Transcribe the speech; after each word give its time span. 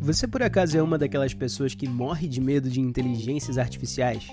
Você 0.00 0.26
por 0.26 0.42
acaso 0.42 0.76
é 0.76 0.82
uma 0.82 0.96
daquelas 0.96 1.34
pessoas 1.34 1.74
que 1.74 1.86
morre 1.86 2.26
de 2.26 2.40
medo 2.40 2.70
de 2.70 2.80
inteligências 2.80 3.58
artificiais? 3.58 4.26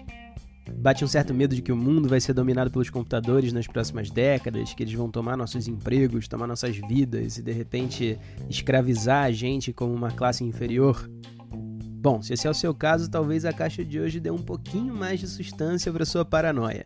Bate 0.78 1.04
um 1.04 1.08
certo 1.08 1.34
medo 1.34 1.54
de 1.54 1.62
que 1.62 1.72
o 1.72 1.76
mundo 1.76 2.08
vai 2.08 2.22
ser 2.22 2.32
dominado 2.34 2.72
pelos 2.72 2.90
computadores 2.90 3.52
nas 3.52 3.68
próximas 3.68 4.10
décadas, 4.10 4.74
que 4.74 4.84
eles 4.84 4.94
vão 4.94 5.12
tomar 5.12 5.36
nossos 5.36 5.68
empregos, 5.68 6.28
tomar 6.28 6.48
nossas 6.48 6.78
vidas 6.78 7.38
e 7.38 7.44
de 7.44 7.52
repente 7.52 8.18
escravizar 8.50 9.26
a 9.26 9.32
gente 9.32 9.74
como 9.74 9.94
uma 9.94 10.12
classe 10.12 10.44
inferior? 10.44 11.10
Bom, 11.52 12.22
se 12.22 12.34
esse 12.34 12.48
é 12.48 12.50
o 12.50 12.54
seu 12.54 12.74
caso, 12.74 13.10
talvez 13.10 13.46
a 13.46 13.52
caixa 13.52 13.84
de 13.84 14.00
hoje 14.00 14.20
dê 14.20 14.32
um 14.32 14.38
pouquinho 14.38 14.96
mais 14.96 15.20
de 15.20 15.28
substância 15.28 15.92
para 15.92 16.06
sua 16.06 16.24
paranoia. 16.24 16.86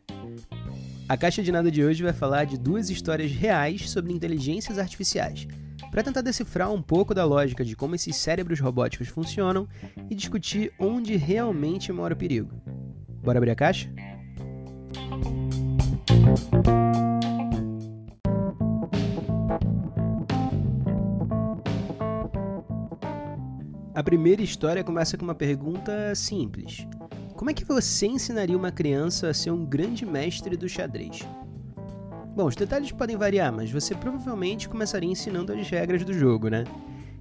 A 1.10 1.18
caixa 1.18 1.42
de 1.42 1.52
nada 1.52 1.72
de 1.72 1.84
hoje 1.84 2.04
vai 2.04 2.14
falar 2.14 2.46
de 2.46 2.56
duas 2.56 2.92
histórias 2.92 3.32
reais 3.32 3.90
sobre 3.90 4.14
inteligências 4.14 4.78
artificiais 4.78 5.48
para 5.90 6.04
tentar 6.04 6.22
decifrar 6.22 6.72
um 6.72 6.84
pouco 6.84 7.16
da 7.16 7.26
lógica 7.26 7.66
de 7.66 7.76
como 7.76 7.96
esses 7.96 8.16
cérebros 8.16 8.60
robóticos 8.60 9.08
funcionam 9.08 9.68
e 10.08 10.14
discutir 10.14 10.72
onde 10.78 11.16
realmente 11.16 11.92
mora 11.92 12.14
o 12.14 12.18
perigo. 12.18 12.62
Bora 13.24 13.40
abrir 13.40 13.50
a 13.50 13.56
caixa? 13.56 13.90
A 23.96 24.04
primeira 24.04 24.44
história 24.44 24.84
começa 24.84 25.18
com 25.18 25.24
uma 25.24 25.34
pergunta 25.34 26.14
simples: 26.14 26.88
Como 27.40 27.50
é 27.50 27.54
que 27.54 27.64
você 27.64 28.06
ensinaria 28.06 28.58
uma 28.58 28.70
criança 28.70 29.30
a 29.30 29.34
ser 29.34 29.50
um 29.50 29.66
grande 29.66 30.06
mestre 30.06 30.58
do 30.58 30.68
xadrez? 30.68 31.26
Bom, 32.36 32.48
os 32.48 32.56
detalhes 32.58 32.92
podem 32.92 33.16
variar, 33.16 33.50
mas 33.50 33.72
você 33.72 33.96
provavelmente 33.96 34.68
começaria 34.68 35.10
ensinando 35.10 35.54
as 35.54 35.70
regras 35.70 36.04
do 36.04 36.12
jogo, 36.12 36.50
né? 36.50 36.66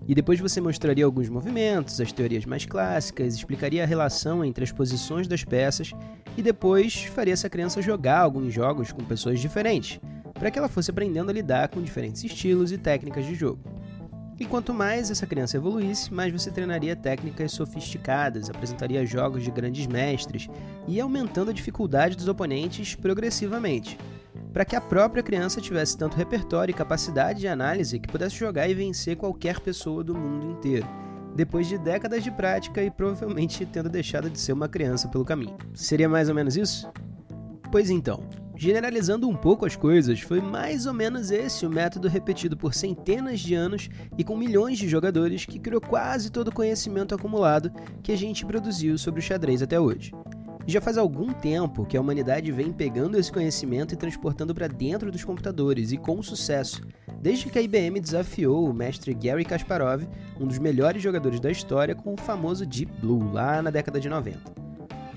E 0.09 0.17
depois 0.17 0.41
você 0.41 0.61
mostraria 0.61 1.05
alguns 1.05 1.29
movimentos, 1.29 2.01
as 2.01 2.11
teorias 2.11 2.45
mais 2.45 2.67
clássicas, 2.67 3.37
explicaria 3.37 3.85
a 3.85 3.87
relação 3.87 4.45
entre 4.45 4.65
as 4.65 4.73
posições 4.73 5.29
das 5.29 5.45
peças 5.45 5.93
e 6.37 6.43
depois 6.43 7.05
faria 7.05 7.35
essa 7.35 7.49
criança 7.49 7.81
jogar 7.81 8.19
alguns 8.19 8.53
jogos 8.53 8.91
com 8.91 9.05
pessoas 9.05 9.39
diferentes, 9.39 10.01
para 10.35 10.51
que 10.51 10.59
ela 10.59 10.69
fosse 10.69 10.91
aprendendo 10.91 11.31
a 11.31 11.33
lidar 11.33 11.69
com 11.69 11.81
diferentes 11.81 12.25
estilos 12.25 12.73
e 12.73 12.77
técnicas 12.77 13.25
de 13.25 13.37
jogo. 13.37 13.61
E 14.39 14.47
quanto 14.47 14.73
mais 14.73 15.11
essa 15.11 15.27
criança 15.27 15.57
evoluísse, 15.57 16.13
mais 16.15 16.33
você 16.33 16.51
treinaria 16.51 16.95
técnicas 16.95 17.53
sofisticadas, 17.53 18.49
apresentaria 18.49 19.05
jogos 19.05 19.43
de 19.43 19.51
grandes 19.51 19.87
mestres 19.87 20.49
e 20.87 21.01
aumentando 21.01 21.51
a 21.51 21.55
dificuldade 21.55 22.17
dos 22.17 22.29
oponentes 22.29 22.95
progressivamente 22.95 23.99
para 24.53 24.65
que 24.65 24.77
a 24.77 24.81
própria 24.81 25.23
criança 25.23 25.61
tivesse 25.61 25.97
tanto 25.97 26.17
repertório 26.17 26.73
e 26.73 26.75
capacidade 26.75 27.41
de 27.41 27.49
análise 27.49 27.99
que 27.99 28.09
pudesse 28.09 28.37
jogar 28.37 28.69
e 28.69 28.75
vencer 28.75 29.17
qualquer 29.17 29.61
pessoa 29.61 30.03
do 30.03 30.15
mundo 30.15 30.51
inteiro, 30.51 30.87
depois 31.35 31.67
de 31.67 31.79
décadas 31.79 32.25
de 32.25 32.31
prática 32.31 32.83
e 32.83 32.91
provavelmente 32.91 33.65
tendo 33.67 33.89
deixado 33.89 34.31
de 34.31 34.39
ser 34.41 34.53
uma 34.53 34.69
criança 34.69 35.09
pelo 35.09 35.25
caminho. 35.25 35.57
Seria 35.75 36.09
mais 36.09 36.29
ou 36.29 36.35
menos 36.35 36.57
isso? 36.57 36.91
Pois 37.71 37.91
então, 37.91 38.23
Generalizando 38.61 39.29
um 39.29 39.37
pouco 39.37 39.65
as 39.65 39.77
coisas, 39.77 40.21
foi 40.21 40.41
mais 40.41 40.85
ou 40.85 40.93
menos 40.93 41.31
esse 41.31 41.65
o 41.65 41.71
método 41.71 42.09
repetido 42.09 42.57
por 42.57 42.75
centenas 42.75 43.39
de 43.39 43.55
anos 43.55 43.89
e 44.19 44.25
com 44.25 44.37
milhões 44.37 44.79
de 44.79 44.89
jogadores 44.89 45.47
que 45.47 45.61
criou 45.61 45.81
quase 45.81 46.29
todo 46.29 46.49
o 46.49 46.53
conhecimento 46.53 47.15
acumulado 47.15 47.71
que 48.03 48.11
a 48.11 48.17
gente 48.17 48.45
produziu 48.45 48.99
sobre 48.99 49.21
o 49.21 49.23
xadrez 49.23 49.63
até 49.63 49.79
hoje. 49.79 50.13
Já 50.67 50.81
faz 50.81 50.99
algum 50.99 51.33
tempo 51.33 51.87
que 51.87 51.97
a 51.97 52.01
humanidade 52.01 52.51
vem 52.51 52.73
pegando 52.73 53.17
esse 53.17 53.31
conhecimento 53.31 53.95
e 53.95 53.97
transportando 53.97 54.53
para 54.53 54.67
dentro 54.67 55.13
dos 55.13 55.23
computadores, 55.23 55.93
e 55.93 55.97
com 55.97 56.21
sucesso, 56.21 56.83
desde 57.23 57.49
que 57.49 57.61
a 57.61 57.63
IBM 57.63 58.01
desafiou 58.01 58.69
o 58.69 58.75
mestre 58.75 59.15
Gary 59.15 59.45
Kasparov, 59.45 60.03
um 60.39 60.49
dos 60.49 60.59
melhores 60.59 61.01
jogadores 61.01 61.39
da 61.39 61.51
história, 61.53 61.95
com 61.95 62.13
o 62.13 62.21
famoso 62.21 62.67
Deep 62.67 62.93
Blue, 63.01 63.33
lá 63.33 63.63
na 63.63 63.71
década 63.71 64.01
de 64.01 64.09
90. 64.09 64.68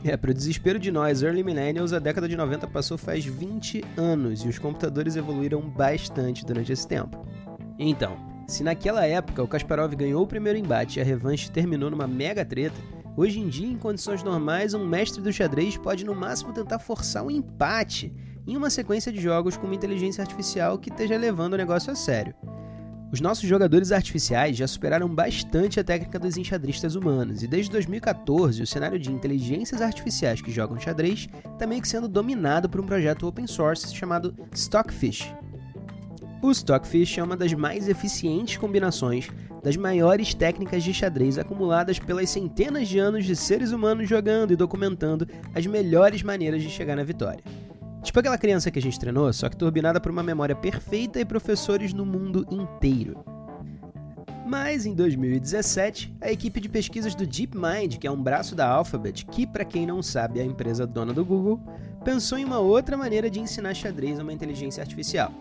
É, 0.04 0.18
para 0.18 0.32
o 0.32 0.34
desespero 0.34 0.80
de 0.80 0.92
nós, 0.92 1.22
early 1.22 1.44
millennials, 1.44 1.94
a 1.94 2.00
década 2.00 2.28
de 2.28 2.36
90 2.36 2.68
passou 2.68 2.98
faz 2.98 3.24
20 3.24 3.84
anos 3.96 4.44
e 4.44 4.48
os 4.48 4.58
computadores 4.58 5.16
evoluíram 5.16 5.62
bastante 5.62 6.44
durante 6.44 6.72
esse 6.72 6.88
tempo. 6.88 7.24
Então, 7.78 8.18
se 8.48 8.64
naquela 8.64 9.06
época 9.06 9.44
o 9.44 9.48
Kasparov 9.48 9.96
ganhou 9.96 10.24
o 10.24 10.28
primeiro 10.28 10.58
embate 10.58 10.98
e 10.98 11.02
a 11.02 11.06
revanche 11.06 11.52
terminou 11.52 11.92
numa 11.92 12.08
mega 12.08 12.44
treta, 12.44 12.80
Hoje 13.18 13.42
em 13.42 13.50
dia, 13.50 13.68
em 13.68 13.78
condições 13.78 14.24
normais, 14.24 14.74
um 14.74 14.88
mestre 14.88 15.22
do 15.22 15.34
xadrez 15.34 15.76
pode 15.76 16.06
no 16.06 16.16
máximo 16.16 16.54
tentar 16.54 16.80
forçar 16.80 17.24
um 17.24 17.30
empate 17.30 18.14
em 18.48 18.56
uma 18.56 18.70
sequência 18.70 19.12
de 19.12 19.20
jogos 19.20 19.58
com 19.58 19.66
uma 19.66 19.76
inteligência 19.76 20.22
artificial 20.22 20.80
que 20.80 20.90
esteja 20.90 21.18
levando 21.18 21.54
o 21.54 21.58
negócio 21.58 21.92
a 21.92 21.96
sério. 21.96 22.34
Os 23.12 23.20
nossos 23.20 23.44
jogadores 23.44 23.92
artificiais 23.92 24.56
já 24.56 24.66
superaram 24.66 25.10
bastante 25.14 25.78
a 25.78 25.84
técnica 25.84 26.18
dos 26.18 26.38
enxadristas 26.38 26.96
humanos, 26.96 27.44
e 27.44 27.48
desde 27.48 27.70
2014 27.70 28.62
o 28.64 28.68
cenário 28.68 28.98
de 28.98 29.12
inteligências 29.12 29.82
artificiais 29.82 30.42
que 30.42 30.50
jogam 30.50 30.80
xadrez 30.80 31.28
está 31.52 31.68
meio 31.68 31.82
que 31.82 31.90
sendo 31.90 32.08
dominado 32.08 32.70
por 32.70 32.80
um 32.80 32.86
projeto 32.86 33.28
open 33.28 33.46
source 33.48 33.94
chamado 33.94 34.34
Stockfish. 34.54 35.34
O 36.42 36.52
Stockfish 36.52 37.18
é 37.18 37.24
uma 37.24 37.36
das 37.36 37.52
mais 37.52 37.90
eficientes 37.90 38.56
combinações 38.56 39.28
das 39.62 39.76
maiores 39.76 40.34
técnicas 40.34 40.82
de 40.82 40.94
xadrez 40.94 41.38
acumuladas 41.38 42.00
pelas 42.00 42.30
centenas 42.30 42.88
de 42.88 42.98
anos 42.98 43.26
de 43.26 43.36
seres 43.36 43.74
humanos 43.74 44.08
jogando 44.08 44.54
e 44.54 44.56
documentando 44.56 45.28
as 45.54 45.68
melhores 45.68 46.24
maneiras 46.24 46.64
de 46.64 46.70
chegar 46.70 46.96
na 46.96 47.04
vitória. 47.04 47.44
Tipo 48.04 48.20
aquela 48.20 48.38
criança 48.38 48.72
que 48.72 48.80
a 48.80 48.82
gente 48.82 49.00
treinou, 49.00 49.32
só 49.32 49.48
que 49.48 49.56
turbinada 49.56 50.00
por 50.00 50.12
uma 50.12 50.24
memória 50.24 50.56
perfeita 50.56 51.20
e 51.20 51.26
professores 51.26 51.94
no 51.94 52.06
mundo 52.06 52.46
inteiro. 52.50 53.24
Mas 54.46 54.86
em 54.86 54.94
2017, 54.94 56.14
a 56.20 56.32
equipe 56.32 56.60
de 56.60 56.68
pesquisas 56.68 57.14
do 57.14 57.28
DeepMind, 57.28 57.98
que 58.00 58.08
é 58.08 58.12
um 58.12 58.22
braço 58.22 58.56
da 58.56 58.68
Alphabet, 58.68 59.26
que 59.26 59.46
para 59.46 59.64
quem 59.64 59.86
não 59.86 60.02
sabe 60.02 60.40
é 60.40 60.44
a 60.44 60.46
empresa 60.46 60.86
dona 60.86 61.14
do 61.14 61.24
Google, 61.24 61.62
pensou 62.04 62.38
em 62.38 62.44
uma 62.44 62.60
outra 62.60 62.98
maneira 62.98 63.30
de 63.30 63.40
ensinar 63.40 63.74
xadrez 63.76 64.20
a 64.20 64.24
uma 64.24 64.34
inteligência 64.34 64.82
artificial. 64.82 65.32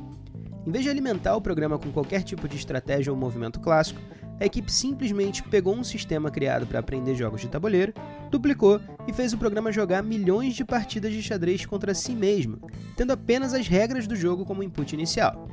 Em 0.66 0.70
vez 0.70 0.84
de 0.84 0.90
alimentar 0.90 1.34
o 1.34 1.40
programa 1.40 1.78
com 1.78 1.90
qualquer 1.90 2.22
tipo 2.22 2.46
de 2.46 2.56
estratégia 2.56 3.10
ou 3.10 3.18
movimento 3.18 3.58
clássico, 3.58 4.00
a 4.40 4.46
equipe 4.46 4.72
simplesmente 4.72 5.42
pegou 5.42 5.76
um 5.76 5.84
sistema 5.84 6.30
criado 6.30 6.66
para 6.66 6.78
aprender 6.78 7.14
jogos 7.14 7.42
de 7.42 7.48
tabuleiro, 7.48 7.92
duplicou 8.30 8.80
e 9.06 9.12
fez 9.12 9.34
o 9.34 9.38
programa 9.38 9.70
jogar 9.70 10.02
milhões 10.02 10.54
de 10.54 10.64
partidas 10.64 11.12
de 11.12 11.22
xadrez 11.22 11.66
contra 11.66 11.94
si 11.94 12.12
mesmo, 12.12 12.58
tendo 12.96 13.12
apenas 13.12 13.52
as 13.52 13.68
regras 13.68 14.06
do 14.06 14.16
jogo 14.16 14.46
como 14.46 14.62
input 14.62 14.94
inicial. 14.94 15.46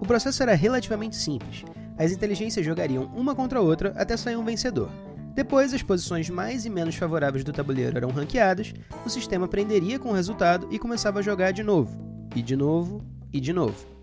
O 0.00 0.06
processo 0.06 0.42
era 0.44 0.54
relativamente 0.54 1.16
simples. 1.16 1.64
As 1.98 2.12
inteligências 2.12 2.64
jogariam 2.64 3.10
uma 3.14 3.34
contra 3.34 3.58
a 3.58 3.62
outra 3.62 3.92
até 3.96 4.16
sair 4.16 4.36
um 4.36 4.44
vencedor. 4.44 4.88
Depois, 5.34 5.74
as 5.74 5.82
posições 5.82 6.30
mais 6.30 6.64
e 6.64 6.70
menos 6.70 6.94
favoráveis 6.94 7.44
do 7.44 7.52
tabuleiro 7.52 7.96
eram 7.96 8.10
ranqueadas, 8.10 8.72
o 9.04 9.10
sistema 9.10 9.46
aprenderia 9.46 9.98
com 9.98 10.10
o 10.10 10.14
resultado 10.14 10.68
e 10.70 10.78
começava 10.78 11.18
a 11.18 11.22
jogar 11.22 11.52
de 11.52 11.62
novo, 11.62 11.98
e 12.34 12.42
de 12.42 12.56
novo, 12.56 13.04
e 13.32 13.40
de 13.40 13.52
novo. 13.52 13.99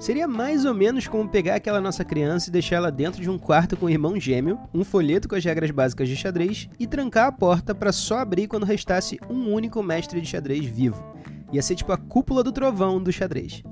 Seria 0.00 0.26
mais 0.26 0.64
ou 0.64 0.72
menos 0.72 1.06
como 1.06 1.28
pegar 1.28 1.56
aquela 1.56 1.78
nossa 1.78 2.02
criança 2.02 2.48
e 2.48 2.52
deixar 2.52 2.76
ela 2.76 2.90
dentro 2.90 3.20
de 3.20 3.28
um 3.28 3.36
quarto 3.36 3.76
com 3.76 3.84
um 3.84 3.90
irmão 3.90 4.18
gêmeo, 4.18 4.58
um 4.72 4.82
folheto 4.82 5.28
com 5.28 5.34
as 5.34 5.44
regras 5.44 5.70
básicas 5.70 6.08
de 6.08 6.16
xadrez 6.16 6.70
e 6.78 6.86
trancar 6.86 7.26
a 7.26 7.32
porta 7.32 7.74
para 7.74 7.92
só 7.92 8.16
abrir 8.16 8.48
quando 8.48 8.64
restasse 8.64 9.20
um 9.28 9.52
único 9.52 9.82
mestre 9.82 10.18
de 10.18 10.26
xadrez 10.26 10.64
vivo. 10.64 11.04
Ia 11.52 11.60
ser 11.60 11.74
tipo 11.74 11.92
a 11.92 11.98
cúpula 11.98 12.42
do 12.42 12.50
trovão 12.50 12.98
do 13.00 13.12
xadrez. 13.12 13.62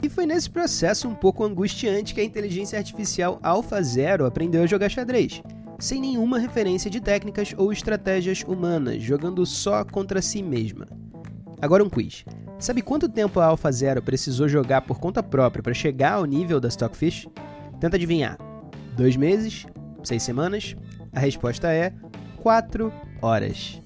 E 0.00 0.08
foi 0.08 0.24
nesse 0.24 0.48
processo 0.48 1.08
um 1.08 1.16
pouco 1.16 1.42
angustiante 1.42 2.14
que 2.14 2.20
a 2.20 2.24
inteligência 2.24 2.78
artificial 2.78 3.40
AlphaZero 3.42 4.24
aprendeu 4.24 4.62
a 4.62 4.66
jogar 4.66 4.88
xadrez, 4.88 5.42
sem 5.80 6.00
nenhuma 6.00 6.38
referência 6.38 6.88
de 6.88 7.00
técnicas 7.00 7.52
ou 7.56 7.72
estratégias 7.72 8.44
humanas, 8.46 9.02
jogando 9.02 9.44
só 9.44 9.84
contra 9.84 10.22
si 10.22 10.44
mesma. 10.44 10.86
Agora 11.60 11.82
um 11.82 11.90
quiz. 11.90 12.24
Sabe 12.58 12.80
quanto 12.80 13.08
tempo 13.08 13.38
a 13.38 13.46
AlphaZero 13.46 14.00
precisou 14.00 14.48
jogar 14.48 14.80
por 14.80 14.98
conta 14.98 15.22
própria 15.22 15.62
para 15.62 15.74
chegar 15.74 16.14
ao 16.14 16.24
nível 16.24 16.58
da 16.58 16.68
Stockfish? 16.68 17.28
Tenta 17.78 17.96
adivinhar. 17.96 18.38
Dois 18.96 19.14
meses? 19.14 19.66
Seis 20.02 20.22
semanas? 20.22 20.74
A 21.12 21.20
resposta 21.20 21.70
é 21.70 21.92
quatro 22.42 22.90
horas. 23.20 23.82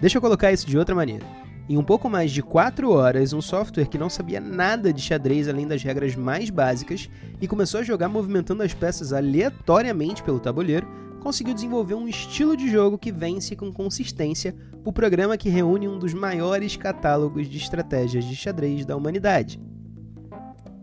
Deixa 0.00 0.18
eu 0.18 0.22
colocar 0.22 0.52
isso 0.52 0.66
de 0.66 0.78
outra 0.78 0.94
maneira. 0.94 1.26
Em 1.68 1.76
um 1.76 1.82
pouco 1.82 2.08
mais 2.10 2.30
de 2.30 2.42
4 2.42 2.90
horas, 2.90 3.32
um 3.32 3.40
software 3.40 3.86
que 3.86 3.96
não 3.96 4.10
sabia 4.10 4.40
nada 4.40 4.92
de 4.92 5.00
xadrez 5.00 5.48
além 5.48 5.66
das 5.66 5.82
regras 5.82 6.16
mais 6.16 6.50
básicas 6.50 7.08
e 7.40 7.46
começou 7.46 7.80
a 7.80 7.84
jogar 7.84 8.08
movimentando 8.08 8.64
as 8.64 8.74
peças 8.74 9.12
aleatoriamente 9.12 10.22
pelo 10.22 10.40
tabuleiro, 10.40 10.86
conseguiu 11.22 11.54
desenvolver 11.54 11.94
um 11.94 12.08
estilo 12.08 12.56
de 12.56 12.68
jogo 12.68 12.98
que 12.98 13.12
vence 13.12 13.54
com 13.54 13.72
consistência 13.72 14.54
o 14.84 14.92
programa 14.92 15.38
que 15.38 15.48
reúne 15.48 15.88
um 15.88 15.98
dos 15.98 16.12
maiores 16.12 16.76
catálogos 16.76 17.48
de 17.48 17.56
estratégias 17.56 18.24
de 18.24 18.34
xadrez 18.34 18.84
da 18.84 18.96
humanidade. 18.96 19.60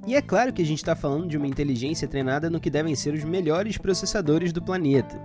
E 0.07 0.15
é 0.15 0.21
claro 0.21 0.53
que 0.53 0.61
a 0.61 0.65
gente 0.65 0.77
está 0.77 0.95
falando 0.95 1.27
de 1.27 1.37
uma 1.37 1.45
inteligência 1.45 2.07
treinada 2.07 2.49
no 2.49 2.59
que 2.59 2.69
devem 2.69 2.95
ser 2.95 3.13
os 3.13 3.23
melhores 3.23 3.77
processadores 3.77 4.53
do 4.53 4.61
planeta. 4.61 5.21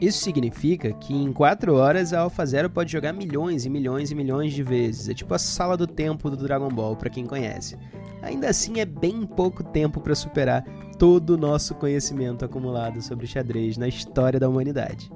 Isso 0.00 0.22
significa 0.22 0.92
que 0.92 1.14
em 1.14 1.32
4 1.32 1.74
horas 1.74 2.12
a 2.12 2.20
AlphaZero 2.20 2.68
pode 2.68 2.92
jogar 2.92 3.14
milhões 3.14 3.64
e 3.64 3.70
milhões 3.70 4.10
e 4.10 4.14
milhões 4.14 4.52
de 4.52 4.62
vezes. 4.62 5.08
É 5.08 5.14
tipo 5.14 5.32
a 5.32 5.38
sala 5.38 5.76
do 5.76 5.86
tempo 5.86 6.28
do 6.28 6.36
Dragon 6.36 6.68
Ball, 6.68 6.94
para 6.96 7.08
quem 7.08 7.24
conhece. 7.24 7.78
Ainda 8.20 8.50
assim, 8.50 8.80
é 8.80 8.84
bem 8.84 9.22
pouco 9.24 9.64
tempo 9.64 10.00
para 10.00 10.14
superar 10.14 10.62
todo 10.98 11.30
o 11.30 11.36
nosso 11.38 11.74
conhecimento 11.74 12.44
acumulado 12.44 13.00
sobre 13.00 13.26
xadrez 13.26 13.78
na 13.78 13.88
história 13.88 14.38
da 14.38 14.48
humanidade. 14.48 15.10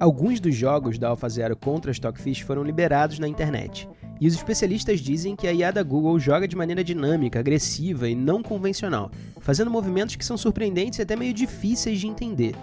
Alguns 0.00 0.40
dos 0.40 0.56
jogos 0.56 0.98
da 0.98 1.08
AlphaZero 1.08 1.56
contra 1.56 1.92
Stockfish 1.92 2.40
foram 2.40 2.64
liberados 2.64 3.18
na 3.18 3.28
internet, 3.28 3.88
e 4.20 4.26
os 4.26 4.34
especialistas 4.34 5.00
dizem 5.00 5.36
que 5.36 5.46
a 5.46 5.52
IA 5.52 5.70
da 5.70 5.82
Google 5.82 6.18
joga 6.18 6.48
de 6.48 6.56
maneira 6.56 6.82
dinâmica, 6.82 7.38
agressiva 7.38 8.08
e 8.08 8.14
não 8.14 8.42
convencional, 8.42 9.10
fazendo 9.40 9.70
movimentos 9.70 10.16
que 10.16 10.24
são 10.24 10.36
surpreendentes 10.36 10.98
e 10.98 11.02
até 11.02 11.14
meio 11.14 11.34
difíceis 11.34 12.00
de 12.00 12.06
entender. 12.06 12.54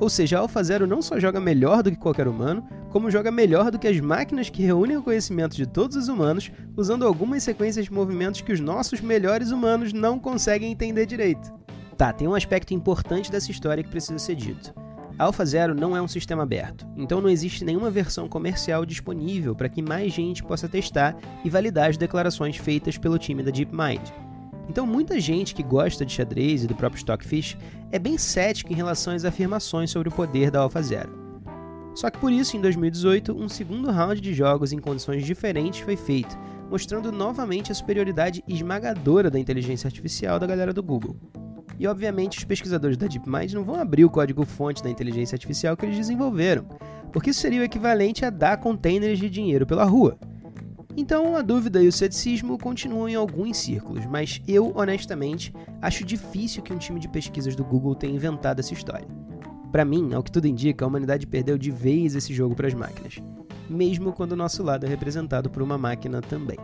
Ou 0.00 0.08
seja, 0.08 0.38
a 0.38 0.40
AlphaZero 0.40 0.86
não 0.86 1.02
só 1.02 1.18
joga 1.18 1.40
melhor 1.40 1.82
do 1.82 1.90
que 1.90 1.96
qualquer 1.96 2.28
humano, 2.28 2.66
como 2.90 3.10
joga 3.10 3.30
melhor 3.30 3.70
do 3.70 3.78
que 3.78 3.88
as 3.88 3.98
máquinas 4.00 4.48
que 4.48 4.62
reúnem 4.62 4.96
o 4.96 5.02
conhecimento 5.02 5.56
de 5.56 5.66
todos 5.66 5.96
os 5.96 6.08
humanos, 6.08 6.50
usando 6.76 7.06
algumas 7.06 7.42
sequências 7.42 7.86
de 7.86 7.92
movimentos 7.92 8.40
que 8.40 8.52
os 8.52 8.60
nossos 8.60 9.00
melhores 9.00 9.50
humanos 9.50 9.92
não 9.92 10.18
conseguem 10.18 10.70
entender 10.70 11.04
direito. 11.04 11.52
Tá, 11.96 12.12
tem 12.12 12.28
um 12.28 12.34
aspecto 12.34 12.72
importante 12.72 13.30
dessa 13.30 13.50
história 13.50 13.82
que 13.82 13.90
precisa 13.90 14.18
ser 14.18 14.36
dito. 14.36 14.72
A 15.18 15.24
AlphaZero 15.24 15.74
não 15.74 15.96
é 15.96 16.00
um 16.00 16.06
sistema 16.06 16.44
aberto, 16.44 16.86
então 16.96 17.20
não 17.20 17.28
existe 17.28 17.64
nenhuma 17.64 17.90
versão 17.90 18.28
comercial 18.28 18.86
disponível 18.86 19.52
para 19.52 19.68
que 19.68 19.82
mais 19.82 20.12
gente 20.12 20.44
possa 20.44 20.68
testar 20.68 21.16
e 21.44 21.50
validar 21.50 21.90
as 21.90 21.96
declarações 21.96 22.56
feitas 22.56 22.96
pelo 22.96 23.18
time 23.18 23.42
da 23.42 23.50
DeepMind. 23.50 24.12
Então, 24.68 24.86
muita 24.86 25.18
gente 25.18 25.54
que 25.54 25.62
gosta 25.62 26.04
de 26.04 26.12
xadrez 26.12 26.62
e 26.62 26.66
do 26.66 26.74
próprio 26.74 26.98
Stockfish 26.98 27.56
é 27.90 27.98
bem 27.98 28.18
cética 28.18 28.72
em 28.72 28.76
relação 28.76 29.14
às 29.14 29.24
afirmações 29.24 29.90
sobre 29.90 30.08
o 30.08 30.12
poder 30.12 30.50
da 30.50 30.60
AlphaZero. 30.60 31.16
Só 31.94 32.10
que 32.10 32.18
por 32.18 32.30
isso, 32.30 32.56
em 32.56 32.60
2018, 32.60 33.32
um 33.32 33.48
segundo 33.48 33.90
round 33.90 34.20
de 34.20 34.32
jogos 34.34 34.72
em 34.72 34.78
condições 34.78 35.24
diferentes 35.24 35.80
foi 35.80 35.96
feito, 35.96 36.38
mostrando 36.70 37.10
novamente 37.10 37.72
a 37.72 37.74
superioridade 37.74 38.44
esmagadora 38.46 39.30
da 39.30 39.38
inteligência 39.38 39.88
artificial 39.88 40.38
da 40.38 40.46
galera 40.46 40.72
do 40.72 40.82
Google. 40.82 41.16
E 41.78 41.86
obviamente 41.86 42.38
os 42.38 42.44
pesquisadores 42.44 42.96
da 42.96 43.06
DeepMind 43.06 43.54
não 43.54 43.64
vão 43.64 43.76
abrir 43.76 44.04
o 44.04 44.10
código-fonte 44.10 44.82
da 44.82 44.90
inteligência 44.90 45.36
artificial 45.36 45.76
que 45.76 45.86
eles 45.86 45.96
desenvolveram, 45.96 46.66
porque 47.12 47.30
isso 47.30 47.40
seria 47.40 47.60
o 47.62 47.64
equivalente 47.64 48.24
a 48.24 48.30
dar 48.30 48.58
containers 48.58 49.18
de 49.18 49.30
dinheiro 49.30 49.66
pela 49.66 49.84
rua. 49.84 50.18
Então 50.98 51.36
a 51.36 51.42
dúvida 51.42 51.80
e 51.80 51.86
o 51.86 51.92
ceticismo 51.92 52.58
continuam 52.58 53.08
em 53.08 53.14
alguns 53.14 53.56
círculos, 53.58 54.04
mas 54.04 54.42
eu, 54.48 54.72
honestamente, 54.74 55.54
acho 55.80 56.04
difícil 56.04 56.60
que 56.60 56.72
um 56.72 56.76
time 56.76 56.98
de 56.98 57.06
pesquisas 57.08 57.54
do 57.54 57.62
Google 57.64 57.94
tenha 57.94 58.12
inventado 58.12 58.58
essa 58.58 58.74
história. 58.74 59.06
Para 59.70 59.84
mim, 59.84 60.12
ao 60.12 60.24
que 60.24 60.32
tudo 60.32 60.48
indica, 60.48 60.84
a 60.84 60.88
humanidade 60.88 61.24
perdeu 61.24 61.56
de 61.56 61.70
vez 61.70 62.16
esse 62.16 62.34
jogo 62.34 62.56
para 62.56 62.66
as 62.66 62.74
máquinas, 62.74 63.22
mesmo 63.70 64.12
quando 64.12 64.32
o 64.32 64.36
nosso 64.36 64.60
lado 64.64 64.86
é 64.86 64.88
representado 64.88 65.48
por 65.48 65.62
uma 65.62 65.78
máquina 65.78 66.20
também. 66.20 66.58